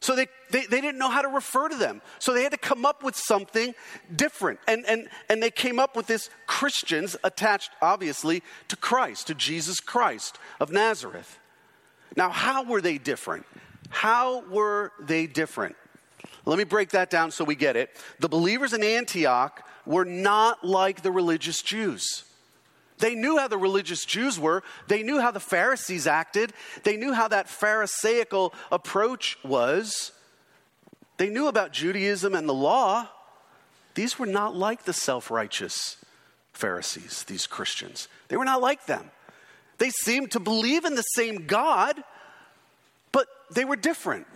So 0.00 0.16
they, 0.16 0.28
they, 0.50 0.64
they 0.64 0.80
didn't 0.80 0.98
know 0.98 1.10
how 1.10 1.20
to 1.20 1.28
refer 1.28 1.68
to 1.68 1.76
them. 1.76 2.00
So 2.18 2.32
they 2.32 2.42
had 2.42 2.52
to 2.52 2.58
come 2.58 2.86
up 2.86 3.02
with 3.04 3.14
something 3.16 3.74
different. 4.14 4.58
And, 4.66 4.84
and, 4.86 5.08
and 5.28 5.42
they 5.42 5.50
came 5.50 5.78
up 5.78 5.94
with 5.94 6.06
this 6.06 6.30
Christians 6.46 7.16
attached, 7.22 7.70
obviously, 7.82 8.42
to 8.68 8.76
Christ, 8.76 9.26
to 9.26 9.34
Jesus 9.34 9.78
Christ 9.78 10.38
of 10.58 10.72
Nazareth. 10.72 11.38
Now, 12.16 12.30
how 12.30 12.64
were 12.64 12.80
they 12.80 12.96
different? 12.96 13.44
How 13.90 14.40
were 14.48 14.92
they 14.98 15.26
different? 15.26 15.76
Let 16.46 16.56
me 16.56 16.64
break 16.64 16.90
that 16.90 17.10
down 17.10 17.30
so 17.30 17.44
we 17.44 17.54
get 17.54 17.76
it. 17.76 17.90
The 18.20 18.28
believers 18.28 18.72
in 18.72 18.82
Antioch 18.82 19.66
were 19.84 20.06
not 20.06 20.64
like 20.64 21.02
the 21.02 21.12
religious 21.12 21.60
Jews. 21.60 22.24
They 23.00 23.14
knew 23.14 23.38
how 23.38 23.48
the 23.48 23.58
religious 23.58 24.04
Jews 24.04 24.38
were. 24.38 24.62
They 24.86 25.02
knew 25.02 25.20
how 25.20 25.30
the 25.30 25.40
Pharisees 25.40 26.06
acted. 26.06 26.52
They 26.84 26.96
knew 26.96 27.12
how 27.12 27.28
that 27.28 27.48
Pharisaical 27.48 28.54
approach 28.70 29.38
was. 29.42 30.12
They 31.16 31.30
knew 31.30 31.48
about 31.48 31.72
Judaism 31.72 32.34
and 32.34 32.48
the 32.48 32.54
law. 32.54 33.08
These 33.94 34.18
were 34.18 34.26
not 34.26 34.54
like 34.54 34.84
the 34.84 34.92
self 34.92 35.30
righteous 35.30 35.96
Pharisees, 36.52 37.24
these 37.24 37.46
Christians. 37.46 38.08
They 38.28 38.36
were 38.36 38.44
not 38.44 38.60
like 38.60 38.86
them. 38.86 39.10
They 39.78 39.90
seemed 39.90 40.32
to 40.32 40.40
believe 40.40 40.84
in 40.84 40.94
the 40.94 41.02
same 41.02 41.46
God, 41.46 42.02
but 43.12 43.26
they 43.50 43.64
were 43.64 43.76
different. 43.76 44.26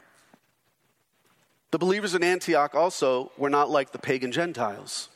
The 1.70 1.79
believers 1.79 2.14
in 2.14 2.24
Antioch 2.24 2.74
also 2.74 3.31
were 3.37 3.50
not 3.50 3.68
like 3.68 3.92
the 3.92 3.98
pagan 3.98 4.33
Gentiles 4.33 5.11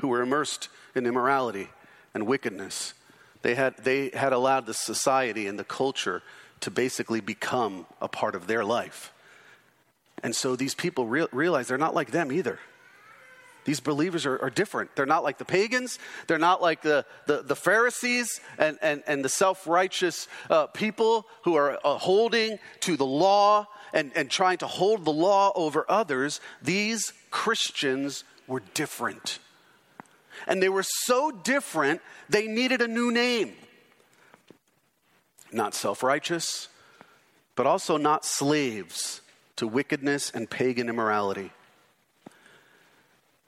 who 0.00 0.08
were 0.08 0.20
immersed 0.20 0.68
in 0.94 1.06
immorality 1.06 1.68
and 2.18 2.26
wickedness. 2.26 2.94
They 3.42 3.54
had, 3.54 3.76
they 3.76 4.10
had 4.10 4.32
allowed 4.32 4.66
the 4.66 4.74
society 4.74 5.46
and 5.46 5.56
the 5.56 5.64
culture 5.64 6.22
to 6.60 6.70
basically 6.70 7.20
become 7.20 7.86
a 8.02 8.08
part 8.08 8.34
of 8.34 8.48
their 8.48 8.64
life. 8.64 9.12
And 10.24 10.34
so 10.34 10.56
these 10.56 10.74
people 10.74 11.06
re- 11.06 11.28
realize 11.30 11.68
they're 11.68 11.78
not 11.78 11.94
like 11.94 12.10
them 12.10 12.32
either. 12.32 12.58
These 13.64 13.78
believers 13.78 14.26
are, 14.26 14.42
are, 14.42 14.50
different. 14.50 14.96
They're 14.96 15.06
not 15.06 15.22
like 15.22 15.38
the 15.38 15.44
pagans. 15.44 16.00
They're 16.26 16.38
not 16.38 16.60
like 16.60 16.82
the, 16.82 17.04
the, 17.26 17.42
the 17.42 17.54
Pharisees 17.54 18.40
and, 18.58 18.78
and, 18.82 19.04
and 19.06 19.24
the 19.24 19.28
self 19.28 19.66
righteous 19.66 20.26
uh, 20.50 20.66
people 20.68 21.26
who 21.44 21.54
are 21.54 21.78
uh, 21.84 21.98
holding 21.98 22.58
to 22.80 22.96
the 22.96 23.06
law 23.06 23.66
and, 23.92 24.10
and 24.16 24.30
trying 24.30 24.58
to 24.58 24.66
hold 24.66 25.04
the 25.04 25.12
law 25.12 25.52
over 25.54 25.84
others. 25.88 26.40
These 26.62 27.12
Christians 27.30 28.24
were 28.48 28.62
different 28.74 29.38
and 30.46 30.62
they 30.62 30.68
were 30.68 30.84
so 30.84 31.30
different, 31.30 32.00
they 32.28 32.46
needed 32.46 32.80
a 32.80 32.88
new 32.88 33.10
name. 33.10 33.54
Not 35.52 35.74
self 35.74 36.02
righteous, 36.02 36.68
but 37.56 37.66
also 37.66 37.96
not 37.96 38.24
slaves 38.24 39.20
to 39.56 39.66
wickedness 39.66 40.30
and 40.30 40.48
pagan 40.48 40.88
immorality. 40.88 41.50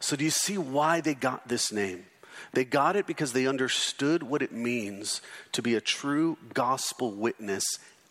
So, 0.01 0.17
do 0.17 0.25
you 0.25 0.31
see 0.31 0.57
why 0.57 1.01
they 1.01 1.15
got 1.15 1.47
this 1.47 1.71
name? 1.71 2.07
They 2.53 2.65
got 2.65 2.97
it 2.97 3.07
because 3.07 3.33
they 3.33 3.47
understood 3.47 4.23
what 4.23 4.43
it 4.43 4.51
means 4.51 5.21
to 5.53 5.63
be 5.63 5.75
a 5.75 5.81
true 5.81 6.39
gospel 6.55 7.13
witness 7.13 7.65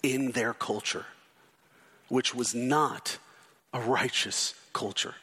in 0.03 0.31
their 0.31 0.53
culture, 0.53 1.07
which 2.07 2.33
was 2.35 2.53
not 2.53 3.17
a 3.73 3.81
righteous 3.81 4.53
culture. 4.71 5.15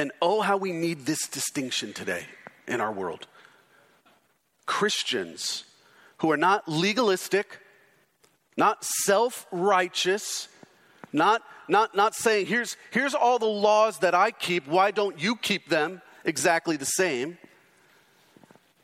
And 0.00 0.12
oh, 0.22 0.40
how 0.40 0.56
we 0.56 0.72
need 0.72 1.04
this 1.04 1.28
distinction 1.28 1.92
today 1.92 2.24
in 2.66 2.80
our 2.80 2.90
world. 2.90 3.26
Christians 4.64 5.64
who 6.20 6.30
are 6.30 6.38
not 6.38 6.66
legalistic, 6.66 7.58
not 8.56 8.82
self 8.82 9.46
righteous, 9.52 10.48
not, 11.12 11.42
not, 11.68 11.94
not 11.94 12.14
saying, 12.14 12.46
here's, 12.46 12.78
here's 12.92 13.14
all 13.14 13.38
the 13.38 13.44
laws 13.44 13.98
that 13.98 14.14
I 14.14 14.30
keep, 14.30 14.66
why 14.66 14.90
don't 14.90 15.20
you 15.20 15.36
keep 15.36 15.68
them 15.68 16.00
exactly 16.24 16.78
the 16.78 16.86
same? 16.86 17.36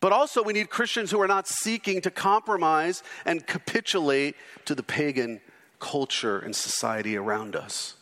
But 0.00 0.12
also, 0.12 0.42
we 0.42 0.52
need 0.52 0.68
Christians 0.68 1.11
who 1.11 1.22
are 1.22 1.26
not 1.26 1.48
seeking 1.48 2.02
to 2.02 2.11
compromise 2.11 3.02
and 3.24 3.46
capitulate 3.46 4.37
to 4.66 4.74
the 4.74 4.83
pagan 4.83 5.40
culture 5.79 6.38
and 6.38 6.55
society 6.55 7.16
around 7.16 7.57
us. 7.57 7.96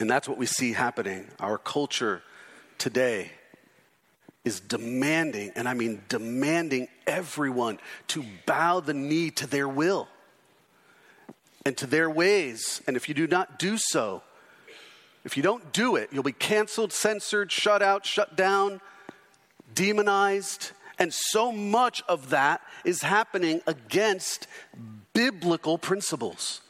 And 0.00 0.08
that's 0.08 0.28
what 0.28 0.38
we 0.38 0.46
see 0.46 0.72
happening. 0.72 1.26
Our 1.40 1.58
culture 1.58 2.22
today 2.78 3.32
is 4.44 4.60
demanding, 4.60 5.52
and 5.56 5.68
I 5.68 5.74
mean 5.74 6.02
demanding 6.08 6.88
everyone 7.06 7.78
to 8.08 8.24
bow 8.46 8.80
the 8.80 8.94
knee 8.94 9.30
to 9.32 9.46
their 9.46 9.68
will 9.68 10.08
and 11.66 11.76
to 11.76 11.86
their 11.86 12.08
ways. 12.08 12.80
And 12.86 12.96
if 12.96 13.08
you 13.08 13.14
do 13.14 13.26
not 13.26 13.58
do 13.58 13.76
so, 13.76 14.22
if 15.24 15.36
you 15.36 15.42
don't 15.42 15.72
do 15.72 15.96
it, 15.96 16.10
you'll 16.12 16.22
be 16.22 16.32
canceled, 16.32 16.92
censored, 16.92 17.50
shut 17.50 17.82
out, 17.82 18.06
shut 18.06 18.36
down, 18.36 18.80
demonized. 19.74 20.70
And 20.98 21.12
so 21.12 21.52
much 21.52 22.02
of 22.08 22.30
that 22.30 22.62
is 22.84 23.02
happening 23.02 23.60
against 23.66 24.46
biblical 25.12 25.76
principles. 25.76 26.60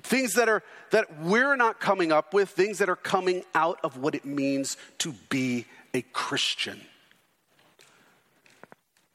Things 0.00 0.34
that 0.34 0.48
are 0.48 0.62
that 0.90 1.20
we're 1.20 1.54
not 1.56 1.80
coming 1.80 2.12
up 2.12 2.32
with, 2.32 2.48
things 2.48 2.78
that 2.78 2.88
are 2.88 2.96
coming 2.96 3.44
out 3.54 3.78
of 3.84 3.98
what 3.98 4.14
it 4.14 4.24
means 4.24 4.76
to 4.98 5.12
be 5.28 5.66
a 5.92 6.02
Christian. 6.02 6.80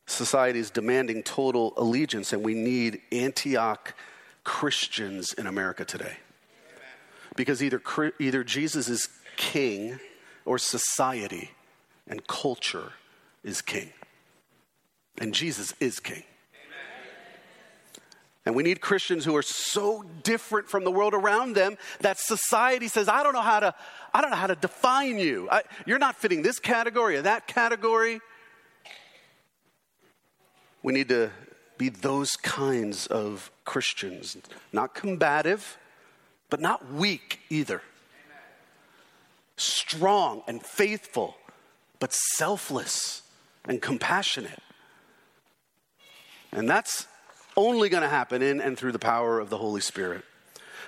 Society 0.05 0.59
is 0.59 0.69
demanding 0.69 1.23
total 1.23 1.73
allegiance, 1.77 2.31
and 2.31 2.43
we 2.43 2.53
need 2.53 3.01
Antioch 3.11 3.93
Christians 4.43 5.33
in 5.33 5.47
America 5.47 5.83
today. 5.83 6.17
Because 7.35 7.61
either, 7.61 7.81
either 8.19 8.43
Jesus 8.43 8.87
is 8.87 9.09
king 9.35 9.99
or 10.45 10.57
society 10.57 11.51
and 12.07 12.25
culture 12.27 12.93
is 13.43 13.61
king. 13.61 13.91
And 15.19 15.33
Jesus 15.33 15.73
is 15.79 15.99
king. 15.99 16.23
And 18.47 18.55
we 18.55 18.63
need 18.63 18.79
Christians 18.79 19.25
who 19.25 19.35
are 19.35 19.41
so 19.41 20.05
different 20.23 20.69
from 20.69 20.85
the 20.85 20.89
world 20.89 21.13
around 21.13 21.53
them 21.53 21.77
that 21.99 22.17
society 22.17 22.87
says, 22.87 23.09
I 23.09 23.21
don't 23.21 23.33
know 23.33 23.41
how 23.41 23.59
to, 23.59 23.75
I 24.13 24.21
don't 24.21 24.31
know 24.31 24.37
how 24.37 24.47
to 24.47 24.55
define 24.55 25.19
you. 25.19 25.49
I, 25.51 25.63
you're 25.85 25.99
not 25.99 26.15
fitting 26.15 26.43
this 26.43 26.57
category 26.57 27.17
or 27.17 27.23
that 27.23 27.47
category. 27.47 28.21
We 30.81 30.93
need 30.93 31.09
to 31.09 31.29
be 31.77 31.89
those 31.89 32.37
kinds 32.37 33.05
of 33.07 33.51
Christians, 33.65 34.37
not 34.71 34.95
combative, 34.95 35.77
but 36.49 36.61
not 36.61 36.89
weak 36.89 37.41
either. 37.49 37.81
Strong 39.57 40.43
and 40.47 40.63
faithful, 40.63 41.35
but 41.99 42.13
selfless 42.13 43.23
and 43.65 43.81
compassionate. 43.81 44.63
And 46.53 46.69
that's 46.69 47.07
only 47.57 47.89
going 47.89 48.03
to 48.03 48.09
happen 48.09 48.41
in 48.41 48.61
and 48.61 48.77
through 48.77 48.93
the 48.93 48.99
power 48.99 49.39
of 49.39 49.49
the 49.49 49.57
Holy 49.57 49.81
Spirit. 49.81 50.23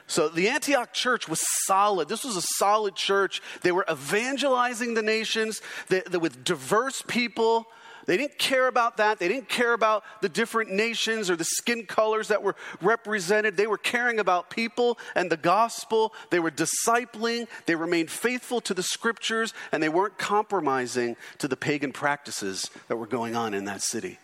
So 0.07 0.29
the 0.29 0.49
Antioch 0.49 0.93
church 0.93 1.27
was 1.27 1.41
solid. 1.65 2.07
This 2.07 2.23
was 2.23 2.35
a 2.35 2.41
solid 2.41 2.95
church. 2.95 3.41
They 3.61 3.71
were 3.71 3.85
evangelizing 3.91 4.93
the 4.93 5.01
nations 5.01 5.61
they, 5.89 6.01
they, 6.01 6.17
with 6.17 6.43
diverse 6.43 7.03
people 7.05 7.67
they 8.09 8.17
didn't 8.17 8.39
care 8.39 8.67
about 8.67 8.97
that. 8.97 9.19
They 9.19 9.27
didn't 9.27 9.49
care 9.49 9.71
about 9.71 10.03
the 10.21 10.29
different 10.29 10.71
nations 10.71 11.29
or 11.29 11.35
the 11.35 11.43
skin 11.43 11.85
colors 11.85 12.29
that 12.29 12.41
were 12.41 12.55
represented. 12.81 13.55
They 13.55 13.67
were 13.67 13.77
caring 13.77 14.19
about 14.19 14.49
people 14.49 14.97
and 15.13 15.31
the 15.31 15.37
gospel. 15.37 16.11
They 16.31 16.39
were 16.39 16.49
discipling. 16.49 17.47
They 17.67 17.75
remained 17.75 18.09
faithful 18.09 18.61
to 18.61 18.73
the 18.73 18.81
scriptures, 18.81 19.53
and 19.71 19.83
they 19.83 19.89
weren't 19.89 20.17
compromising 20.17 21.17
to 21.37 21.47
the 21.47 21.55
pagan 21.55 21.91
practices 21.91 22.71
that 22.87 22.97
were 22.97 23.05
going 23.05 23.35
on 23.35 23.53
in 23.53 23.65
that 23.65 23.83
city. 23.83 24.17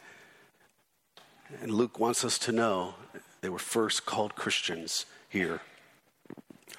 And 1.62 1.72
Luke 1.72 2.00
wants 2.00 2.24
us 2.24 2.38
to 2.39 2.52
know 2.52 2.96
they 3.41 3.50
were 3.50 3.60
first 3.60 4.06
called 4.06 4.36
Christians 4.36 5.06
here. 5.30 5.62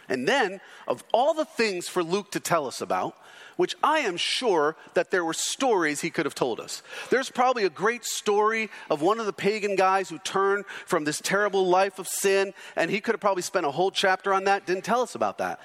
And 0.09 0.29
then, 0.29 0.61
of 0.87 1.03
all 1.13 1.35
the 1.35 1.45
things 1.45 1.89
for 1.89 2.03
Luke 2.03 2.31
to 2.33 2.41
tell 2.41 2.67
us 2.67 2.81
about, 2.81 3.17
which 3.57 3.75
I 3.83 4.01
am 4.01 4.17
sure 4.17 4.77
that 4.95 5.11
there 5.11 5.25
were 5.25 5.33
stories 5.33 6.01
he 6.01 6.11
could 6.11 6.27
have 6.27 6.35
told 6.35 6.61
us. 6.61 6.83
There's 7.11 7.31
probably 7.31 7.65
a 7.65 7.71
great 7.71 8.05
story 8.05 8.71
of 8.91 9.03
one 9.03 9.19
of 9.19 9.27
the 9.27 9.33
pagan 9.33 9.77
guys 9.77 10.09
who 10.09 10.19
turned 10.19 10.67
from 10.85 11.05
this 11.05 11.21
terrible 11.21 11.67
life 11.67 11.99
of 11.99 12.07
sin, 12.07 12.53
and 12.77 12.91
he 12.91 13.01
could 13.01 13.15
have 13.15 13.21
probably 13.21 13.43
spent 13.43 13.67
a 13.67 13.71
whole 13.71 13.91
chapter 13.91 14.33
on 14.33 14.45
that, 14.45 14.67
didn't 14.67 14.85
tell 14.85 15.01
us 15.01 15.15
about 15.15 15.39
that. 15.39 15.61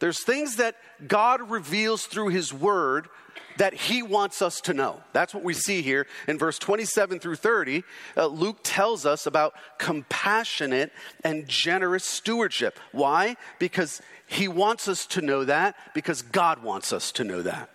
There's 0.00 0.22
things 0.22 0.56
that 0.56 0.76
God 1.06 1.50
reveals 1.50 2.06
through 2.06 2.28
his 2.28 2.52
word 2.52 3.08
that 3.56 3.74
he 3.74 4.02
wants 4.02 4.42
us 4.42 4.60
to 4.62 4.74
know. 4.74 5.00
That's 5.12 5.32
what 5.32 5.44
we 5.44 5.54
see 5.54 5.82
here 5.82 6.06
in 6.26 6.38
verse 6.38 6.58
27 6.58 7.20
through 7.20 7.36
30. 7.36 7.84
Uh, 8.16 8.26
Luke 8.26 8.58
tells 8.62 9.06
us 9.06 9.26
about 9.26 9.54
compassionate 9.78 10.92
and 11.22 11.46
generous 11.46 12.04
stewardship. 12.04 12.78
Why? 12.92 13.36
Because 13.58 14.02
he 14.26 14.48
wants 14.48 14.88
us 14.88 15.06
to 15.06 15.20
know 15.20 15.44
that 15.44 15.76
because 15.94 16.22
God 16.22 16.62
wants 16.62 16.92
us 16.92 17.12
to 17.12 17.24
know 17.24 17.42
that. 17.42 17.70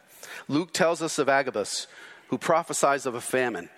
Luke 0.47 0.73
tells 0.73 1.01
us 1.01 1.19
of 1.19 1.29
Agabus, 1.29 1.87
who 2.27 2.37
prophesies 2.37 3.05
of 3.05 3.15
a 3.15 3.21
famine, 3.21 3.69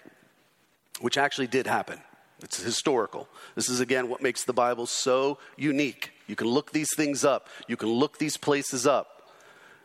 which 1.02 1.18
actually 1.18 1.48
did 1.48 1.68
happen. 1.68 2.00
It's 2.42 2.62
historical. 2.62 3.28
This 3.56 3.70
is 3.70 3.80
again 3.80 4.10
what 4.10 4.22
makes 4.24 4.44
the 4.44 4.54
Bible 4.54 4.88
so 4.88 5.38
unique. 5.58 6.12
You 6.32 6.38
can 6.38 6.48
look 6.48 6.72
these 6.72 6.96
things 6.96 7.26
up, 7.26 7.50
you 7.68 7.76
can 7.76 7.90
look 7.90 8.18
these 8.18 8.38
places 8.38 8.88
up. 8.88 9.22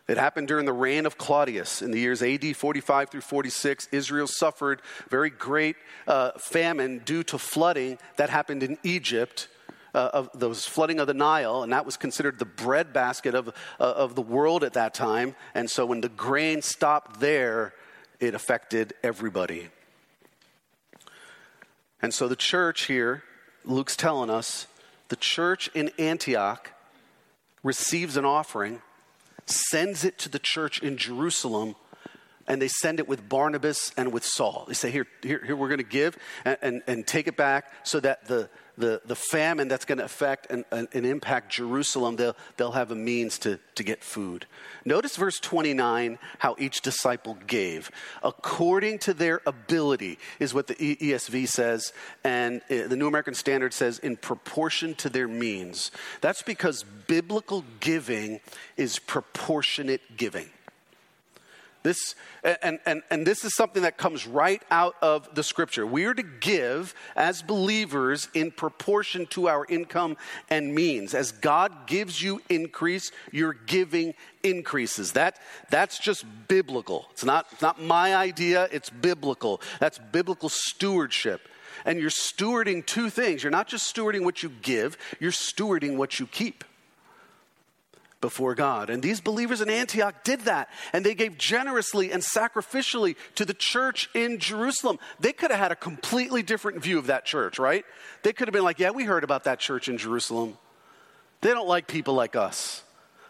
It 0.07 0.17
happened 0.17 0.47
during 0.47 0.65
the 0.65 0.73
reign 0.73 1.05
of 1.05 1.19
Claudius 1.19 1.83
in 1.83 1.91
the 1.91 1.99
years 1.99 2.23
AD 2.23 2.55
45 2.55 3.11
through 3.11 3.23
46. 3.23 3.89
Israel 3.91 4.29
suffered 4.29 4.81
very 5.09 5.29
great 5.29 5.75
uh, 6.07 6.31
famine 6.39 7.01
due 7.05 7.25
to 7.25 7.37
flooding 7.37 7.99
that 8.17 8.31
happened 8.31 8.63
in 8.63 8.79
Egypt 8.85 9.49
uh, 9.93 10.11
of 10.13 10.31
those 10.39 10.65
flooding 10.65 11.01
of 11.01 11.09
the 11.09 11.15
Nile, 11.15 11.65
and 11.65 11.73
that 11.73 11.85
was 11.85 11.97
considered 11.97 12.39
the 12.39 12.45
breadbasket 12.45 13.35
of, 13.35 13.49
uh, 13.49 13.53
of 13.81 14.15
the 14.15 14.23
world 14.23 14.63
at 14.63 14.75
that 14.75 14.95
time. 14.95 15.35
And 15.53 15.69
so 15.69 15.85
when 15.85 16.01
the 16.01 16.09
grain 16.09 16.63
stopped 16.63 17.19
there, 17.19 17.75
it 18.21 18.37
affected 18.37 18.95
everybody. 19.03 19.71
And 22.01 22.15
so 22.15 22.29
the 22.29 22.37
church 22.37 22.83
here, 22.83 23.25
Luke's 23.65 23.97
telling 23.97 24.31
us, 24.31 24.69
the 25.09 25.17
church 25.17 25.69
in 25.75 25.91
Antioch 25.99 26.73
receives 27.63 28.17
an 28.17 28.25
offering, 28.25 28.83
sends 29.47 30.05
it 30.05 30.19
to 30.19 30.29
the 30.29 30.39
church 30.39 30.83
in 30.83 30.97
Jerusalem, 30.97 31.77
and 32.49 32.63
they 32.63 32.69
send 32.69 33.01
it 33.01 33.09
with 33.09 33.29
Barnabas 33.29 33.93
and 33.97 34.13
with 34.13 34.25
Saul. 34.25 34.65
They 34.69 34.75
say, 34.75 34.91
Here, 34.91 35.07
here, 35.23 35.43
here 35.45 35.57
we're 35.57 35.69
going 35.69 35.79
to 35.79 35.85
give 35.85 36.17
and, 36.45 36.57
and, 36.63 36.83
and 36.87 37.07
take 37.07 37.27
it 37.27 37.37
back 37.37 37.73
so 37.85 38.01
that 38.01 38.27
the, 38.27 38.49
the, 38.79 39.01
the 39.05 39.17
famine 39.17 39.69
that's 39.69 39.85
going 39.85 39.99
to 39.99 40.05
affect 40.05 40.47
and, 40.51 40.65
and, 40.71 40.89
and, 40.93 41.07
impact 41.07 41.53
Jerusalem, 41.53 42.17
they'll, 42.17 42.37
they'll 42.57 42.73
have 42.73 42.91
a 42.91 42.95
means 42.95 43.39
to, 43.41 43.59
to 43.75 43.83
get 43.83 44.05
food. 44.05 44.47
Notice 44.85 45.17
verse 45.17 45.39
29 45.41 46.19
how 46.39 46.57
each 46.59 46.83
disciple 46.83 47.39
gave. 47.47 47.91
According 48.23 48.99
to 49.01 49.15
their 49.15 49.41
ability, 49.47 50.19
is 50.39 50.53
what 50.53 50.67
the 50.67 50.75
ESV 50.75 51.49
says, 51.49 51.93
and 52.25 52.61
uh, 52.71 52.87
the 52.87 52.97
New 52.97 53.07
American 53.07 53.35
Standard 53.35 53.73
says, 53.73 53.99
in 53.99 54.17
proportion 54.17 54.95
to 54.97 55.09
their 55.09 55.29
means. 55.29 55.91
That's 56.21 56.43
because 56.43 56.85
biblical 57.07 57.65
giving 57.81 58.41
is 58.77 58.99
proportionate 58.99 60.17
giving. 60.17 60.51
This, 61.87 62.17
and, 62.43 62.81
and, 62.85 63.05
and 63.13 63.25
this 63.25 63.45
is 63.45 63.55
something 63.55 63.85
that 63.85 63.97
comes 63.97 64.27
right 64.27 64.61
out 64.73 64.97
of 65.01 65.33
the 65.37 65.45
scripture. 65.45 65.87
We 65.87 66.07
are 66.07 66.15
to 66.15 66.23
give 66.25 66.97
as 67.15 67.43
believers 67.43 68.29
in 68.35 68.51
proportion 68.51 69.27
to 69.27 69.49
our 69.49 69.65
income 69.69 70.17
and 70.51 70.75
means. 70.75 71.15
As 71.15 71.31
God 71.31 71.87
gives 71.87 72.21
you 72.21 72.43
increase, 72.49 73.13
your 73.31 73.53
giving 73.53 74.15
increases. 74.43 75.13
That, 75.13 75.39
that's 75.71 76.01
just 76.01 76.25
biblical. 76.49 77.07
It's 77.13 77.25
not, 77.25 77.47
it's 77.53 77.63
not 77.63 77.81
my 77.81 78.17
idea, 78.17 78.69
it's 78.73 78.91
biblical. 78.91 79.61
That's 79.79 80.01
biblical 80.11 80.49
stewardship. 80.49 81.43
And 81.85 82.01
you're 82.01 82.11
stewarding 82.11 82.85
two 82.85 83.11
things. 83.11 83.45
You're 83.45 83.53
not 83.53 83.69
just 83.69 83.95
stewarding 83.95 84.25
what 84.25 84.43
you 84.43 84.49
give, 84.61 84.99
you're 85.21 85.31
stewarding 85.31 85.97
what 85.97 86.19
you 86.19 86.27
keep. 86.27 86.65
Before 88.27 88.57
God. 88.57 88.91
And 88.91 89.01
these 89.01 89.21
believers 89.21 89.61
in 89.61 89.71
Antioch 89.71 90.25
did 90.25 90.41
that. 90.41 90.69
And 90.93 91.07
they 91.07 91.15
gave 91.15 91.39
generously 91.39 92.11
and 92.11 92.21
sacrificially 92.21 93.15
to 93.37 93.45
the 93.45 93.55
church 93.55 94.11
in 94.15 94.41
Jerusalem. 94.41 94.99
They 95.21 95.33
could 95.33 95.53
have 95.53 95.61
had 95.61 95.71
a 95.71 95.77
completely 95.77 96.43
different 96.43 96.83
view 96.83 96.99
of 96.99 97.07
that 97.07 97.25
church, 97.25 97.61
right? 97.61 97.85
They 98.25 98.33
could 98.33 98.49
have 98.49 98.53
been 98.53 98.65
like, 98.65 98.81
yeah, 98.81 98.91
we 98.91 99.05
heard 99.05 99.23
about 99.23 99.45
that 99.45 99.61
church 99.61 99.89
in 99.89 99.97
Jerusalem. 99.97 100.59
They 101.41 101.51
don't 101.51 101.69
like 101.69 101.87
people 101.87 102.15
like 102.15 102.35
us. 102.35 102.83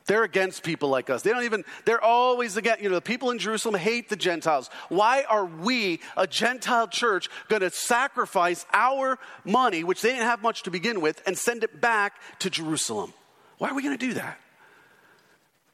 They're 0.07 0.25
against 0.25 0.63
people 0.63 0.89
like 0.89 1.11
us. 1.11 1.21
They 1.21 1.31
don't 1.31 1.45
even, 1.45 1.67
they're 1.85 2.01
always 2.01 2.57
against, 2.57 2.81
you 2.81 2.89
know, 2.89 2.95
the 2.95 3.03
people 3.03 3.33
in 3.33 3.39
Jerusalem 3.39 3.75
hate 3.75 4.09
the 4.09 4.17
Gentiles. 4.17 4.71
Why 4.89 5.25
are 5.29 5.45
we, 5.45 6.01
a 6.17 6.27
Gentile 6.27 6.89
church, 6.89 7.29
going 7.49 7.61
to 7.61 7.69
sacrifice 7.69 8.65
our 8.73 9.19
money, 9.45 9.85
which 9.85 10.01
they 10.01 10.13
didn't 10.13 10.25
have 10.25 10.41
much 10.41 10.63
to 10.63 10.71
begin 10.71 11.03
with, 11.03 11.23
and 11.27 11.37
send 11.37 11.65
it 11.65 11.83
back 11.83 12.15
to 12.39 12.49
Jerusalem? 12.49 13.13
Why 13.59 13.69
are 13.69 13.75
we 13.75 13.83
going 13.83 13.99
to 13.99 14.07
do 14.07 14.15
that? 14.15 14.41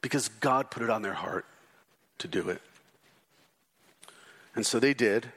Because 0.03 0.29
God 0.29 0.71
put 0.71 0.83
it 0.83 0.91
on 0.91 1.03
their 1.03 1.15
heart 1.15 1.47
to 2.19 2.29
do 2.29 2.51
it. 2.51 2.61
And 4.55 4.67
so 4.67 4.79
they 4.79 4.93
did. 4.93 5.33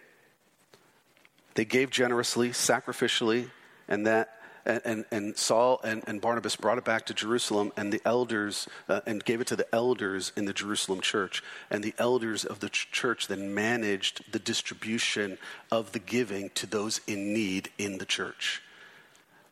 They 1.53 1.65
gave 1.65 1.89
generously, 1.89 2.49
sacrificially, 2.49 3.49
and 3.87 4.05
that 4.05 4.35
and, 4.65 5.05
and, 5.11 5.37
Saul 5.37 5.79
and, 5.83 6.03
and, 6.07 6.19
Barnabas 6.19 6.55
brought 6.55 6.79
it 6.79 6.85
back 6.85 7.05
to 7.05 7.13
Jerusalem, 7.13 7.71
and 7.77 7.93
the 7.93 8.01
elders, 8.03 8.67
uh, 8.89 9.01
and 9.05 9.23
gave 9.23 9.39
it 9.39 9.47
to 9.47 9.55
the 9.55 9.67
elders 9.73 10.31
in 10.35 10.45
the 10.45 10.53
Jerusalem 10.53 11.01
church. 11.01 11.43
And 11.69 11.83
the 11.83 11.93
elders 11.99 12.45
of 12.45 12.61
the 12.61 12.69
ch- 12.69 12.89
church 12.91 13.27
then 13.27 13.53
managed 13.53 14.31
the 14.31 14.39
distribution 14.39 15.37
of 15.71 15.91
the 15.91 15.99
giving 15.99 16.49
to 16.55 16.65
those 16.65 16.99
in 17.05 17.31
need 17.31 17.69
in 17.77 17.99
the 17.99 18.05
church. 18.05 18.63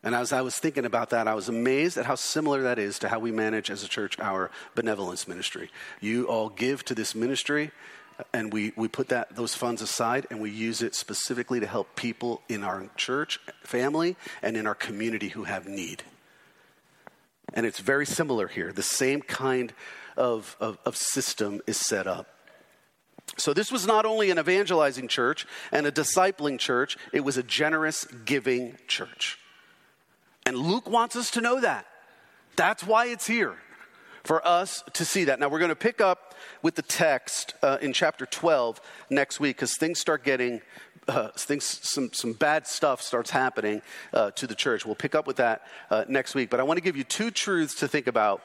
And 0.04 0.14
as 0.14 0.34
I 0.34 0.42
was 0.42 0.58
thinking 0.58 0.84
about 0.84 1.10
that, 1.10 1.26
I 1.26 1.34
was 1.34 1.48
amazed 1.48 1.96
at 1.96 2.04
how 2.04 2.14
similar 2.14 2.62
that 2.62 2.78
is 2.78 2.98
to 2.98 3.08
how 3.08 3.18
we 3.18 3.32
manage 3.32 3.70
as 3.70 3.82
a 3.82 3.88
church 3.88 4.20
our 4.20 4.50
benevolence 4.74 5.26
ministry. 5.26 5.70
You 5.98 6.28
all 6.28 6.50
give 6.50 6.84
to 6.84 6.94
this 6.94 7.14
ministry, 7.14 7.70
and 8.32 8.52
we, 8.52 8.74
we 8.76 8.86
put 8.86 9.08
that, 9.08 9.34
those 9.34 9.54
funds 9.54 9.80
aside 9.80 10.26
and 10.30 10.40
we 10.42 10.50
use 10.50 10.82
it 10.82 10.94
specifically 10.94 11.58
to 11.58 11.66
help 11.66 11.96
people 11.96 12.42
in 12.50 12.62
our 12.62 12.86
church 12.96 13.40
family 13.62 14.16
and 14.42 14.58
in 14.58 14.66
our 14.66 14.74
community 14.74 15.28
who 15.28 15.44
have 15.44 15.66
need. 15.66 16.02
And 17.54 17.64
it's 17.64 17.80
very 17.80 18.06
similar 18.06 18.46
here. 18.46 18.72
The 18.72 18.82
same 18.82 19.22
kind 19.22 19.72
of, 20.18 20.54
of, 20.60 20.78
of 20.84 20.96
system 20.96 21.62
is 21.66 21.78
set 21.78 22.06
up. 22.06 22.28
So, 23.38 23.54
this 23.54 23.72
was 23.72 23.86
not 23.86 24.04
only 24.04 24.30
an 24.30 24.38
evangelizing 24.38 25.08
church 25.08 25.46
and 25.72 25.86
a 25.86 25.92
discipling 25.92 26.58
church, 26.58 26.98
it 27.10 27.20
was 27.20 27.38
a 27.38 27.42
generous 27.42 28.04
giving 28.26 28.76
church. 28.86 29.38
And 30.46 30.56
Luke 30.56 30.88
wants 30.88 31.16
us 31.16 31.30
to 31.32 31.40
know 31.40 31.60
that. 31.60 31.86
That's 32.56 32.84
why 32.84 33.06
it's 33.06 33.26
here 33.26 33.56
for 34.24 34.46
us 34.46 34.82
to 34.94 35.04
see 35.04 35.24
that. 35.24 35.38
Now, 35.38 35.48
we're 35.48 35.58
going 35.58 35.70
to 35.70 35.76
pick 35.76 36.00
up 36.00 36.34
with 36.62 36.74
the 36.74 36.82
text 36.82 37.54
uh, 37.62 37.78
in 37.80 37.92
chapter 37.92 38.26
12 38.26 38.80
next 39.10 39.40
week 39.40 39.56
because 39.56 39.76
things 39.76 39.98
start 39.98 40.24
getting. 40.24 40.60
Uh, 41.06 41.28
things, 41.36 41.64
some, 41.82 42.10
some 42.14 42.32
bad 42.32 42.66
stuff 42.66 43.02
starts 43.02 43.28
happening 43.28 43.82
uh, 44.14 44.30
to 44.30 44.46
the 44.46 44.54
church. 44.54 44.86
We'll 44.86 44.94
pick 44.94 45.14
up 45.14 45.26
with 45.26 45.36
that 45.36 45.66
uh, 45.90 46.06
next 46.08 46.34
week. 46.34 46.48
But 46.48 46.60
I 46.60 46.62
want 46.62 46.78
to 46.78 46.80
give 46.82 46.96
you 46.96 47.04
two 47.04 47.30
truths 47.30 47.74
to 47.80 47.88
think 47.88 48.06
about 48.06 48.40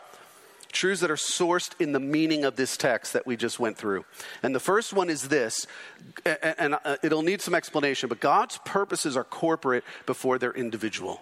truths 0.74 1.00
that 1.00 1.10
are 1.10 1.16
sourced 1.16 1.72
in 1.80 1.94
the 1.94 2.02
meaning 2.02 2.44
of 2.44 2.58
this 2.58 2.76
text 2.76 3.14
that 3.14 3.26
we 3.26 3.38
just 3.38 3.62
went 3.62 3.78
through. 3.78 4.04
And 4.44 4.54
the 4.54 4.60
first 4.60 4.92
one 4.92 5.10
is 5.10 5.30
this, 5.30 5.68
and 6.26 6.76
uh, 6.84 6.98
it'll 7.02 7.22
need 7.22 7.42
some 7.42 7.56
explanation, 7.56 8.10
but 8.10 8.20
God's 8.20 8.60
purposes 8.66 9.16
are 9.16 9.24
corporate 9.24 9.86
before 10.06 10.38
they're 10.38 10.52
individual. 10.52 11.22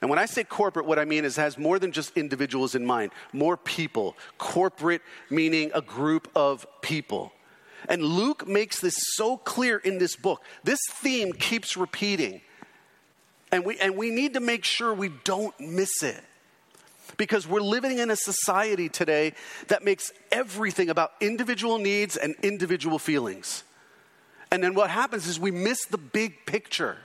And 0.00 0.10
when 0.10 0.18
I 0.18 0.26
say 0.26 0.44
corporate, 0.44 0.86
what 0.86 0.98
I 0.98 1.04
mean 1.04 1.24
is 1.24 1.36
has 1.36 1.56
more 1.56 1.78
than 1.78 1.90
just 1.90 2.16
individuals 2.16 2.74
in 2.74 2.84
mind, 2.84 3.12
more 3.32 3.56
people. 3.56 4.16
Corporate 4.36 5.02
meaning 5.30 5.70
a 5.74 5.80
group 5.80 6.30
of 6.36 6.66
people. 6.82 7.32
And 7.88 8.02
Luke 8.02 8.46
makes 8.46 8.80
this 8.80 8.96
so 9.14 9.36
clear 9.36 9.78
in 9.78 9.98
this 9.98 10.16
book. 10.16 10.42
This 10.64 10.80
theme 10.90 11.32
keeps 11.32 11.76
repeating. 11.76 12.40
And 13.52 13.64
we, 13.64 13.78
and 13.78 13.96
we 13.96 14.10
need 14.10 14.34
to 14.34 14.40
make 14.40 14.64
sure 14.64 14.92
we 14.92 15.10
don't 15.24 15.58
miss 15.60 16.02
it. 16.02 16.20
Because 17.16 17.46
we're 17.46 17.60
living 17.60 17.98
in 17.98 18.10
a 18.10 18.16
society 18.16 18.88
today 18.88 19.32
that 19.68 19.84
makes 19.84 20.12
everything 20.32 20.90
about 20.90 21.12
individual 21.20 21.78
needs 21.78 22.16
and 22.16 22.34
individual 22.42 22.98
feelings. 22.98 23.62
And 24.50 24.62
then 24.62 24.74
what 24.74 24.90
happens 24.90 25.26
is 25.26 25.38
we 25.38 25.52
miss 25.52 25.86
the 25.86 25.98
big 25.98 26.44
picture. 26.44 26.98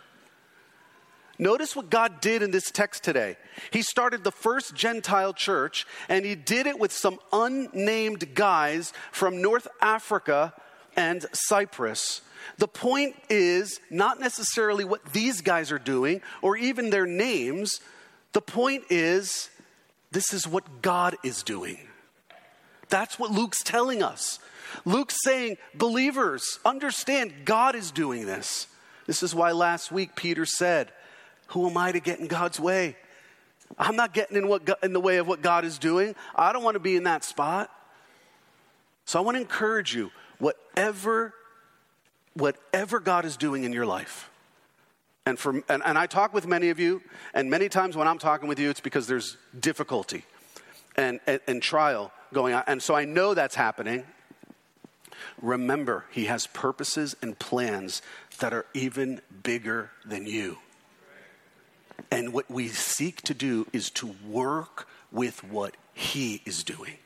Notice 1.41 1.75
what 1.75 1.89
God 1.89 2.21
did 2.21 2.43
in 2.43 2.51
this 2.51 2.69
text 2.69 3.03
today. 3.03 3.35
He 3.71 3.81
started 3.81 4.23
the 4.23 4.31
first 4.31 4.75
Gentile 4.75 5.33
church, 5.33 5.87
and 6.07 6.23
he 6.23 6.35
did 6.35 6.67
it 6.67 6.77
with 6.77 6.91
some 6.91 7.17
unnamed 7.33 8.35
guys 8.35 8.93
from 9.11 9.41
North 9.41 9.67
Africa 9.81 10.53
and 10.95 11.25
Cyprus. 11.33 12.21
The 12.59 12.67
point 12.67 13.15
is 13.27 13.79
not 13.89 14.19
necessarily 14.19 14.85
what 14.85 15.13
these 15.13 15.41
guys 15.41 15.71
are 15.71 15.79
doing 15.79 16.21
or 16.43 16.57
even 16.57 16.91
their 16.91 17.07
names. 17.07 17.81
The 18.33 18.41
point 18.41 18.83
is, 18.91 19.49
this 20.11 20.33
is 20.33 20.47
what 20.47 20.83
God 20.83 21.17
is 21.23 21.41
doing. 21.41 21.79
That's 22.89 23.17
what 23.17 23.31
Luke's 23.31 23.63
telling 23.63 24.03
us. 24.03 24.37
Luke's 24.85 25.17
saying, 25.23 25.57
believers, 25.73 26.59
understand 26.63 27.33
God 27.45 27.73
is 27.73 27.89
doing 27.89 28.27
this. 28.27 28.67
This 29.07 29.23
is 29.23 29.33
why 29.33 29.53
last 29.53 29.91
week 29.91 30.15
Peter 30.15 30.45
said, 30.45 30.91
who 31.51 31.69
am 31.69 31.77
I 31.77 31.91
to 31.91 31.99
get 31.99 32.19
in 32.19 32.27
God's 32.27 32.59
way? 32.59 32.95
I'm 33.77 33.95
not 33.95 34.13
getting 34.13 34.37
in, 34.37 34.47
what, 34.47 34.67
in 34.83 34.93
the 34.93 34.99
way 34.99 35.17
of 35.17 35.27
what 35.27 35.41
God 35.41 35.65
is 35.65 35.77
doing. 35.77 36.15
I 36.35 36.53
don't 36.53 36.63
want 36.63 36.75
to 36.75 36.79
be 36.79 36.95
in 36.95 37.03
that 37.03 37.23
spot. 37.23 37.69
So 39.05 39.19
I 39.19 39.21
want 39.21 39.35
to 39.35 39.41
encourage 39.41 39.93
you 39.93 40.11
whatever, 40.39 41.33
whatever 42.33 42.99
God 42.99 43.25
is 43.25 43.37
doing 43.37 43.63
in 43.63 43.73
your 43.73 43.85
life. 43.85 44.29
And, 45.25 45.37
for, 45.37 45.61
and, 45.69 45.83
and 45.85 45.97
I 45.97 46.07
talk 46.07 46.33
with 46.33 46.47
many 46.47 46.69
of 46.69 46.79
you, 46.79 47.01
and 47.33 47.49
many 47.49 47.69
times 47.69 47.95
when 47.95 48.07
I'm 48.07 48.17
talking 48.17 48.47
with 48.47 48.59
you, 48.59 48.69
it's 48.69 48.79
because 48.79 49.07
there's 49.07 49.37
difficulty 49.59 50.25
and, 50.95 51.19
and, 51.27 51.39
and 51.47 51.61
trial 51.61 52.11
going 52.33 52.53
on. 52.53 52.63
And 52.65 52.81
so 52.81 52.95
I 52.95 53.05
know 53.05 53.33
that's 53.33 53.55
happening. 53.55 54.03
Remember, 55.41 56.05
He 56.11 56.25
has 56.25 56.47
purposes 56.47 57.15
and 57.21 57.37
plans 57.37 58.01
that 58.39 58.53
are 58.53 58.65
even 58.73 59.21
bigger 59.43 59.91
than 60.05 60.25
you. 60.25 60.57
And 62.09 62.33
what 62.33 62.49
we 62.49 62.67
seek 62.67 63.21
to 63.23 63.33
do 63.33 63.67
is 63.73 63.89
to 63.91 64.15
work 64.27 64.87
with 65.11 65.43
what 65.43 65.75
He 65.93 66.41
is 66.45 66.63
doing. 66.63 66.97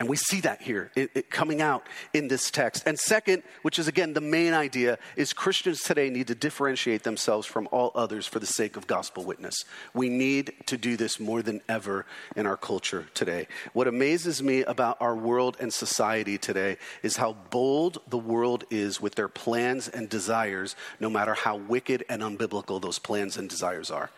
And 0.00 0.08
we 0.08 0.16
see 0.16 0.40
that 0.40 0.60
here 0.60 0.90
it, 0.96 1.10
it 1.14 1.30
coming 1.30 1.62
out 1.62 1.86
in 2.12 2.26
this 2.26 2.50
text. 2.50 2.82
And 2.86 2.98
second, 2.98 3.44
which 3.62 3.78
is 3.78 3.86
again 3.86 4.12
the 4.12 4.20
main 4.20 4.52
idea, 4.52 4.98
is 5.16 5.32
Christians 5.32 5.82
today 5.82 6.10
need 6.10 6.26
to 6.26 6.34
differentiate 6.34 7.04
themselves 7.04 7.46
from 7.46 7.68
all 7.70 7.92
others 7.94 8.26
for 8.26 8.40
the 8.40 8.46
sake 8.46 8.76
of 8.76 8.88
gospel 8.88 9.24
witness. 9.24 9.64
We 9.94 10.08
need 10.08 10.52
to 10.66 10.76
do 10.76 10.96
this 10.96 11.20
more 11.20 11.42
than 11.42 11.60
ever 11.68 12.06
in 12.34 12.46
our 12.46 12.56
culture 12.56 13.06
today. 13.14 13.46
What 13.72 13.86
amazes 13.86 14.42
me 14.42 14.62
about 14.62 14.96
our 15.00 15.14
world 15.14 15.56
and 15.60 15.72
society 15.72 16.38
today 16.38 16.76
is 17.04 17.16
how 17.16 17.36
bold 17.50 17.98
the 18.08 18.18
world 18.18 18.64
is 18.70 19.00
with 19.00 19.14
their 19.14 19.28
plans 19.28 19.88
and 19.88 20.08
desires, 20.08 20.74
no 20.98 21.08
matter 21.08 21.34
how 21.34 21.56
wicked 21.56 22.04
and 22.08 22.20
unbiblical 22.20 22.82
those 22.82 22.98
plans 22.98 23.36
and 23.36 23.48
desires 23.48 23.90
are 23.92 24.10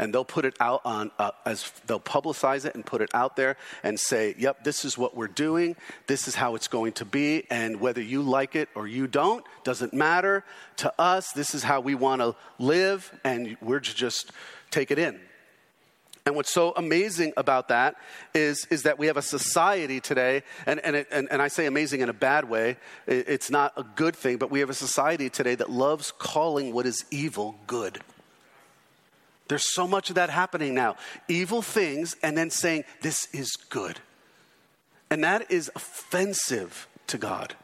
and 0.00 0.14
they'll 0.14 0.24
put 0.24 0.46
it 0.46 0.54
out 0.58 0.80
on 0.84 1.10
uh, 1.18 1.30
as 1.44 1.70
they'll 1.86 2.00
publicize 2.00 2.64
it 2.64 2.74
and 2.74 2.84
put 2.84 3.02
it 3.02 3.10
out 3.14 3.36
there 3.36 3.56
and 3.84 4.00
say, 4.00 4.34
"Yep, 4.38 4.64
this 4.64 4.84
is 4.84 4.96
what 4.96 5.14
we're 5.14 5.28
doing. 5.28 5.76
This 6.06 6.26
is 6.26 6.34
how 6.34 6.54
it's 6.54 6.68
going 6.68 6.94
to 6.94 7.04
be, 7.04 7.46
and 7.50 7.80
whether 7.80 8.00
you 8.00 8.22
like 8.22 8.56
it 8.56 8.70
or 8.74 8.88
you 8.88 9.06
don't 9.06 9.44
doesn't 9.62 9.92
matter 9.92 10.42
to 10.78 10.92
us. 10.98 11.30
This 11.32 11.54
is 11.54 11.62
how 11.62 11.80
we 11.80 11.94
want 11.94 12.22
to 12.22 12.34
live, 12.58 13.12
and 13.22 13.56
we're 13.60 13.80
to 13.80 13.94
just 13.94 14.32
take 14.70 14.90
it 14.90 14.98
in." 14.98 15.20
And 16.26 16.34
what's 16.34 16.52
so 16.52 16.72
amazing 16.76 17.32
about 17.36 17.68
that 17.68 17.96
is, 18.34 18.66
is 18.70 18.82
that 18.82 18.98
we 18.98 19.06
have 19.06 19.16
a 19.16 19.22
society 19.22 20.00
today, 20.00 20.42
and, 20.66 20.78
and, 20.80 20.94
it, 20.96 21.08
and, 21.10 21.28
and 21.30 21.40
I 21.40 21.48
say 21.48 21.64
amazing 21.64 22.00
in 22.00 22.10
a 22.10 22.14
bad 22.14 22.48
way, 22.48 22.76
it's 23.06 23.50
not 23.50 23.72
a 23.76 23.82
good 23.82 24.14
thing, 24.14 24.36
but 24.36 24.50
we 24.50 24.60
have 24.60 24.68
a 24.68 24.74
society 24.74 25.30
today 25.30 25.54
that 25.54 25.70
loves 25.70 26.12
calling 26.12 26.74
what 26.74 26.84
is 26.84 27.04
evil 27.10 27.56
good. 27.66 28.00
There's 29.50 29.74
so 29.74 29.88
much 29.88 30.10
of 30.10 30.14
that 30.14 30.30
happening 30.30 30.74
now. 30.74 30.94
Evil 31.26 31.60
things 31.60 32.14
and 32.22 32.38
then 32.38 32.50
saying, 32.50 32.84
this 33.02 33.26
is 33.34 33.56
good. 33.56 33.98
And 35.10 35.24
that 35.24 35.50
is 35.50 35.72
offensive 35.74 36.86
to 37.08 37.18
God. 37.18 37.56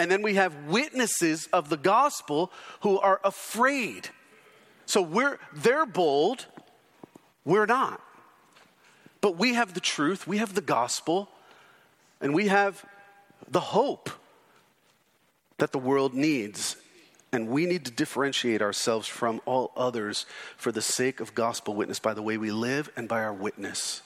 And 0.00 0.10
then 0.10 0.20
we 0.20 0.34
have 0.34 0.52
witnesses 0.66 1.48
of 1.52 1.68
the 1.68 1.76
gospel 1.76 2.50
who 2.80 2.98
are 2.98 3.20
afraid. 3.22 4.08
So 4.84 5.00
we're 5.00 5.38
they're 5.52 5.86
bold, 5.86 6.46
we're 7.44 7.66
not. 7.66 8.00
But 9.20 9.38
we 9.38 9.54
have 9.54 9.74
the 9.74 9.80
truth, 9.80 10.26
we 10.26 10.38
have 10.38 10.56
the 10.56 10.60
gospel, 10.60 11.28
and 12.20 12.34
we 12.34 12.48
have 12.48 12.84
the 13.48 13.60
hope 13.60 14.10
that 15.58 15.70
the 15.70 15.78
world 15.78 16.14
needs 16.14 16.76
And 17.34 17.48
we 17.48 17.66
need 17.66 17.84
to 17.86 17.90
differentiate 17.90 18.62
ourselves 18.62 19.08
from 19.08 19.40
all 19.44 19.72
others 19.76 20.24
for 20.56 20.70
the 20.70 20.80
sake 20.80 21.18
of 21.18 21.34
gospel 21.34 21.74
witness 21.74 21.98
by 21.98 22.14
the 22.14 22.22
way 22.22 22.38
we 22.38 22.52
live 22.52 22.92
and 22.96 23.08
by 23.08 23.24
our 23.24 23.32
witness 23.32 24.02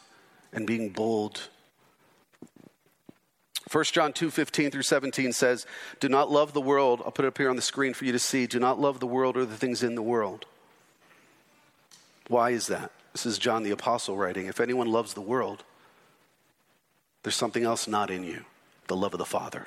and 0.51 0.67
being 0.67 0.89
bold 0.89 1.51
1 3.71 3.85
John 3.93 4.15
2 4.15 4.31
15 4.31 4.71
through 4.71 4.81
17 4.83 5.35
says, 5.35 5.67
Do 6.01 6.09
not 6.09 6.31
love 6.31 6.55
the 6.55 6.61
world. 6.63 7.03
I'll 7.05 7.11
put 7.11 7.27
it 7.27 7.29
up 7.29 7.37
here 7.37 7.51
on 7.51 7.57
the 7.57 7.61
screen 7.61 7.93
for 7.93 8.07
you 8.07 8.13
to 8.13 8.19
see. 8.19 8.47
Do 8.47 8.59
not 8.59 8.81
love 8.81 8.99
the 8.99 9.07
world 9.07 9.37
or 9.37 9.45
the 9.45 9.59
things 9.59 9.83
in 9.83 9.95
the 9.95 10.01
world. 10.01 10.47
Why 12.29 12.49
is 12.49 12.69
that? 12.69 12.91
This 13.13 13.27
is 13.27 13.37
John 13.37 13.65
the 13.65 13.73
Apostle 13.73 14.17
writing. 14.17 14.47
If 14.47 14.59
anyone 14.59 14.91
loves 14.91 15.13
the 15.13 15.21
world, 15.21 15.65
there's 17.23 17.37
something 17.37 17.65
else 17.65 17.87
not 17.87 18.11
in 18.11 18.25
you 18.25 18.47
the 18.87 18.97
love 18.97 19.13
of 19.13 19.19
the 19.19 19.27
Father. 19.27 19.67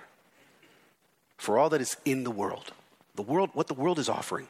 For 1.37 1.59
all 1.59 1.69
that 1.69 1.81
is 1.81 1.95
in 2.03 2.23
the 2.23 2.31
world, 2.31 2.71
the 3.15 3.21
world, 3.21 3.49
what 3.53 3.67
the 3.67 3.73
world 3.73 3.99
is 3.99 4.09
offering, 4.09 4.47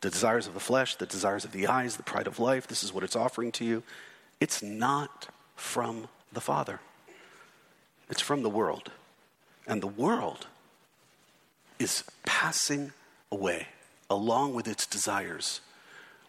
the 0.00 0.10
desires 0.10 0.46
of 0.46 0.54
the 0.54 0.60
flesh, 0.60 0.96
the 0.96 1.06
desires 1.06 1.44
of 1.44 1.52
the 1.52 1.66
eyes, 1.66 1.96
the 1.96 2.02
pride 2.02 2.26
of 2.26 2.38
life, 2.38 2.66
this 2.66 2.82
is 2.82 2.92
what 2.92 3.04
it's 3.04 3.16
offering 3.16 3.52
to 3.52 3.64
you. 3.64 3.82
It's 4.40 4.62
not 4.62 5.28
from 5.56 6.08
the 6.32 6.40
Father. 6.40 6.80
It's 8.10 8.20
from 8.20 8.42
the 8.42 8.50
world. 8.50 8.90
And 9.66 9.82
the 9.82 9.86
world 9.86 10.46
is 11.78 12.04
passing 12.26 12.92
away 13.32 13.68
along 14.10 14.54
with 14.54 14.68
its 14.68 14.86
desires. 14.86 15.60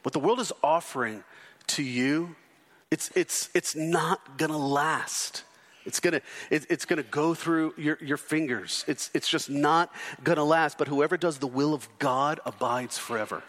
What 0.03 0.13
the 0.13 0.19
world 0.19 0.39
is 0.39 0.53
offering 0.63 1.23
to 1.67 1.83
you, 1.83 2.35
it's, 2.91 3.09
it's, 3.15 3.49
it's 3.53 3.75
not 3.75 4.37
going 4.37 4.51
to 4.51 4.57
last. 4.57 5.43
It's 5.85 5.99
gonna, 5.99 6.21
it, 6.49 6.65
it's 6.69 6.85
gonna 6.85 7.03
go 7.03 7.33
through 7.33 7.73
your, 7.77 7.97
your 8.01 8.17
fingers. 8.17 8.83
It's, 8.87 9.11
it's 9.13 9.27
just 9.27 9.49
not 9.49 9.91
gonna 10.23 10.43
last. 10.43 10.77
But 10.77 10.87
whoever 10.87 11.17
does 11.17 11.37
the 11.37 11.47
will 11.47 11.73
of 11.73 11.87
God 11.99 12.39
abides 12.45 12.97
forever. 12.97 13.43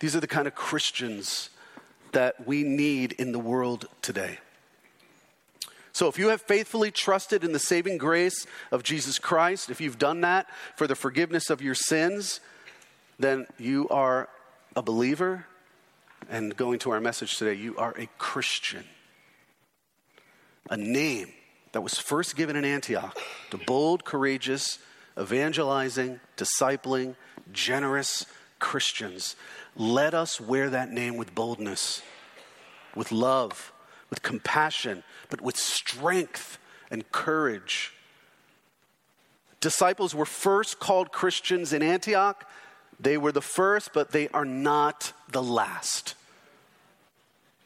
These 0.00 0.14
are 0.14 0.20
the 0.20 0.26
kind 0.26 0.46
of 0.46 0.54
Christians 0.54 1.50
that 2.12 2.46
we 2.46 2.62
need 2.62 3.12
in 3.12 3.32
the 3.32 3.38
world 3.38 3.86
today. 4.02 4.38
So, 5.92 6.06
if 6.06 6.18
you 6.18 6.28
have 6.28 6.42
faithfully 6.42 6.92
trusted 6.92 7.42
in 7.42 7.52
the 7.52 7.58
saving 7.58 7.98
grace 7.98 8.46
of 8.70 8.84
Jesus 8.84 9.18
Christ, 9.18 9.68
if 9.68 9.80
you've 9.80 9.98
done 9.98 10.20
that 10.20 10.46
for 10.76 10.86
the 10.86 10.94
forgiveness 10.94 11.50
of 11.50 11.60
your 11.60 11.74
sins, 11.74 12.40
then 13.18 13.46
you 13.58 13.88
are 13.88 14.28
a 14.76 14.82
believer. 14.82 15.46
And 16.30 16.56
going 16.56 16.78
to 16.80 16.90
our 16.90 17.00
message 17.00 17.36
today, 17.36 17.54
you 17.54 17.76
are 17.76 17.94
a 17.98 18.06
Christian. 18.18 18.84
A 20.68 20.76
name 20.76 21.32
that 21.72 21.80
was 21.80 21.98
first 21.98 22.36
given 22.36 22.56
in 22.56 22.64
Antioch 22.64 23.16
to 23.50 23.58
bold, 23.58 24.04
courageous, 24.04 24.78
evangelizing, 25.18 26.20
discipling, 26.36 27.14
generous 27.52 28.26
Christians. 28.58 29.36
Let 29.76 30.14
us 30.14 30.40
wear 30.40 30.70
that 30.70 30.90
name 30.90 31.16
with 31.16 31.34
boldness, 31.34 32.02
with 32.94 33.12
love, 33.12 33.72
with 34.10 34.22
compassion, 34.22 35.04
but 35.30 35.40
with 35.40 35.56
strength 35.56 36.58
and 36.90 37.10
courage. 37.12 37.92
Disciples 39.60 40.14
were 40.14 40.26
first 40.26 40.78
called 40.78 41.12
Christians 41.12 41.72
in 41.72 41.82
Antioch. 41.82 42.48
They 43.00 43.16
were 43.16 43.32
the 43.32 43.42
first, 43.42 43.92
but 43.92 44.12
they 44.12 44.28
are 44.28 44.44
not 44.44 45.12
the 45.30 45.42
last. 45.42 46.14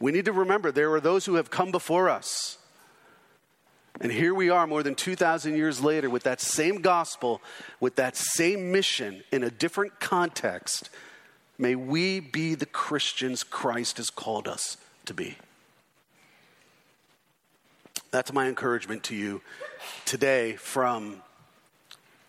We 0.00 0.12
need 0.12 0.24
to 0.24 0.32
remember 0.32 0.72
there 0.72 0.90
were 0.90 1.00
those 1.00 1.26
who 1.26 1.34
have 1.34 1.50
come 1.50 1.70
before 1.70 2.08
us. 2.08 2.58
And 4.00 4.10
here 4.10 4.34
we 4.34 4.50
are 4.50 4.66
more 4.66 4.82
than 4.82 4.94
2,000 4.94 5.54
years 5.54 5.82
later 5.82 6.08
with 6.08 6.22
that 6.24 6.40
same 6.40 6.80
gospel, 6.80 7.42
with 7.78 7.96
that 7.96 8.16
same 8.16 8.72
mission 8.72 9.22
in 9.30 9.42
a 9.42 9.50
different 9.50 10.00
context. 10.00 10.90
May 11.58 11.74
we 11.74 12.20
be 12.20 12.54
the 12.54 12.66
Christians 12.66 13.42
Christ 13.42 13.98
has 13.98 14.10
called 14.10 14.48
us 14.48 14.76
to 15.04 15.14
be. 15.14 15.36
That's 18.10 18.32
my 18.32 18.48
encouragement 18.48 19.04
to 19.04 19.14
you 19.14 19.40
today 20.04 20.56
from 20.56 21.22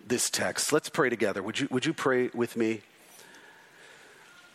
this 0.05 0.29
text. 0.29 0.71
Let's 0.71 0.89
pray 0.89 1.09
together. 1.09 1.41
Would 1.41 1.59
you, 1.59 1.67
would 1.71 1.85
you 1.85 1.93
pray 1.93 2.29
with 2.33 2.55
me? 2.55 2.81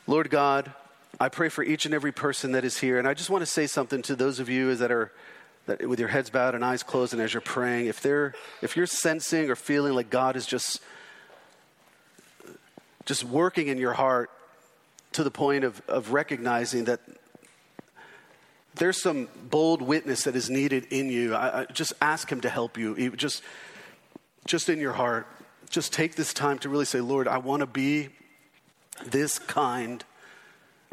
Lord 0.07 0.31
God, 0.31 0.73
I 1.21 1.29
pray 1.29 1.49
for 1.49 1.63
each 1.63 1.85
and 1.85 1.95
every 1.95 2.13
person 2.13 2.53
that 2.53 2.65
is 2.65 2.79
here. 2.79 2.99
And 2.99 3.09
I 3.09 3.15
just 3.15 3.29
want 3.29 3.43
to 3.43 3.47
say 3.47 3.67
something 3.67 4.03
to 4.03 4.15
those 4.15 4.41
of 4.41 4.49
you 4.49 4.75
that 4.77 4.91
are 4.91 5.13
that 5.69 5.89
with 5.89 6.01
your 6.01 6.09
heads 6.09 6.31
bowed 6.31 6.55
and 6.55 6.65
eyes 6.65 6.83
closed 6.83 7.13
and 7.13 7.23
as 7.23 7.33
you're 7.33 7.41
praying, 7.41 7.87
if 7.87 8.01
they're 8.01 8.35
if 8.61 8.77
you're 8.77 8.87
sensing 8.87 9.49
or 9.49 9.57
feeling 9.57 9.95
like 9.95 10.11
God 10.11 10.37
is 10.37 10.45
just 10.45 10.81
just 13.07 13.25
working 13.25 13.69
in 13.69 13.79
your 13.79 13.95
heart 13.95 14.31
to 15.13 15.25
the 15.25 15.31
point 15.31 15.65
of, 15.65 15.81
of 15.89 16.13
recognizing 16.13 16.85
that 16.85 17.01
there's 18.75 19.03
some 19.03 19.29
bold 19.51 19.83
witness 19.83 20.25
that 20.25 20.37
is 20.37 20.51
needed 20.51 20.87
in 20.91 21.09
you. 21.09 21.35
I, 21.35 21.63
I 21.63 21.65
just 21.67 21.93
ask 22.01 22.31
Him 22.31 22.41
to 22.43 22.49
help 22.49 22.77
you. 22.77 23.11
Just, 23.17 23.43
just 24.47 24.69
in 24.69 24.79
your 24.79 24.93
heart, 24.93 25.27
just 25.71 25.93
take 25.93 26.15
this 26.15 26.33
time 26.33 26.59
to 26.59 26.69
really 26.69 26.85
say, 26.85 27.01
Lord, 27.01 27.29
I 27.29 27.39
want 27.39 27.61
to 27.61 27.67
be 27.67 28.11
this 29.05 29.39
kind 29.39 30.05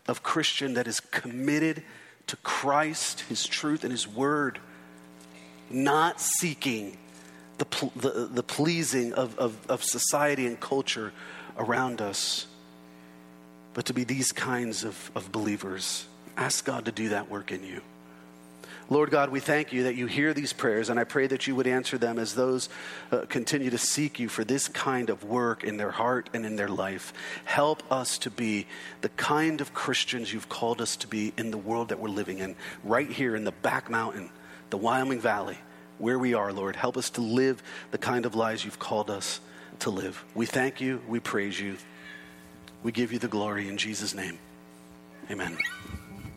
of 0.07 0.23
Christian 0.23 0.73
that 0.75 0.87
is 0.87 0.99
committed 0.99 1.83
to 2.27 2.35
Christ, 2.37 3.21
His 3.21 3.45
truth, 3.45 3.83
and 3.83 3.91
His 3.91 4.07
Word, 4.07 4.59
not 5.69 6.21
seeking 6.21 6.97
the, 7.57 7.65
the, 7.95 8.29
the 8.31 8.43
pleasing 8.43 9.13
of, 9.13 9.37
of, 9.37 9.57
of 9.69 9.83
society 9.83 10.45
and 10.45 10.59
culture 10.59 11.13
around 11.57 12.01
us, 12.01 12.47
but 13.73 13.85
to 13.85 13.93
be 13.93 14.03
these 14.03 14.31
kinds 14.31 14.83
of, 14.83 15.11
of 15.15 15.31
believers. 15.31 16.05
Ask 16.37 16.65
God 16.65 16.85
to 16.85 16.91
do 16.91 17.09
that 17.09 17.29
work 17.29 17.51
in 17.51 17.63
you. 17.63 17.81
Lord 18.87 19.09
God, 19.09 19.29
we 19.29 19.39
thank 19.39 19.73
you 19.73 19.83
that 19.83 19.95
you 19.95 20.05
hear 20.05 20.33
these 20.33 20.53
prayers, 20.53 20.89
and 20.89 20.99
I 20.99 21.05
pray 21.05 21.25
that 21.27 21.47
you 21.47 21.55
would 21.55 21.65
answer 21.65 21.97
them 21.97 22.19
as 22.19 22.35
those 22.35 22.69
uh, 23.11 23.25
continue 23.27 23.71
to 23.71 23.79
seek 23.79 24.19
you 24.19 24.29
for 24.29 24.43
this 24.43 24.67
kind 24.67 25.09
of 25.09 25.23
work 25.23 25.63
in 25.63 25.77
their 25.77 25.89
heart 25.89 26.29
and 26.33 26.45
in 26.45 26.55
their 26.55 26.67
life. 26.67 27.11
Help 27.45 27.81
us 27.91 28.19
to 28.19 28.29
be 28.29 28.67
the 29.01 29.09
kind 29.09 29.59
of 29.59 29.73
Christians 29.73 30.31
you've 30.31 30.49
called 30.49 30.81
us 30.81 30.95
to 30.97 31.07
be 31.07 31.33
in 31.35 31.49
the 31.49 31.57
world 31.57 31.89
that 31.89 31.99
we're 31.99 32.09
living 32.09 32.37
in, 32.37 32.55
right 32.83 33.09
here 33.09 33.35
in 33.35 33.43
the 33.43 33.51
back 33.51 33.89
mountain, 33.89 34.29
the 34.69 34.77
Wyoming 34.77 35.19
Valley, 35.19 35.57
where 35.97 36.19
we 36.19 36.35
are, 36.35 36.53
Lord. 36.53 36.75
Help 36.75 36.95
us 36.95 37.09
to 37.11 37.21
live 37.21 37.63
the 37.89 37.97
kind 37.97 38.25
of 38.27 38.35
lives 38.35 38.63
you've 38.63 38.79
called 38.79 39.09
us 39.09 39.39
to 39.79 39.89
live. 39.89 40.23
We 40.35 40.45
thank 40.45 40.79
you, 40.79 41.01
we 41.07 41.19
praise 41.19 41.59
you, 41.59 41.77
we 42.83 42.91
give 42.91 43.11
you 43.11 43.17
the 43.17 43.27
glory 43.27 43.67
in 43.67 43.77
Jesus' 43.77 44.13
name. 44.13 44.37
Amen. 45.31 45.57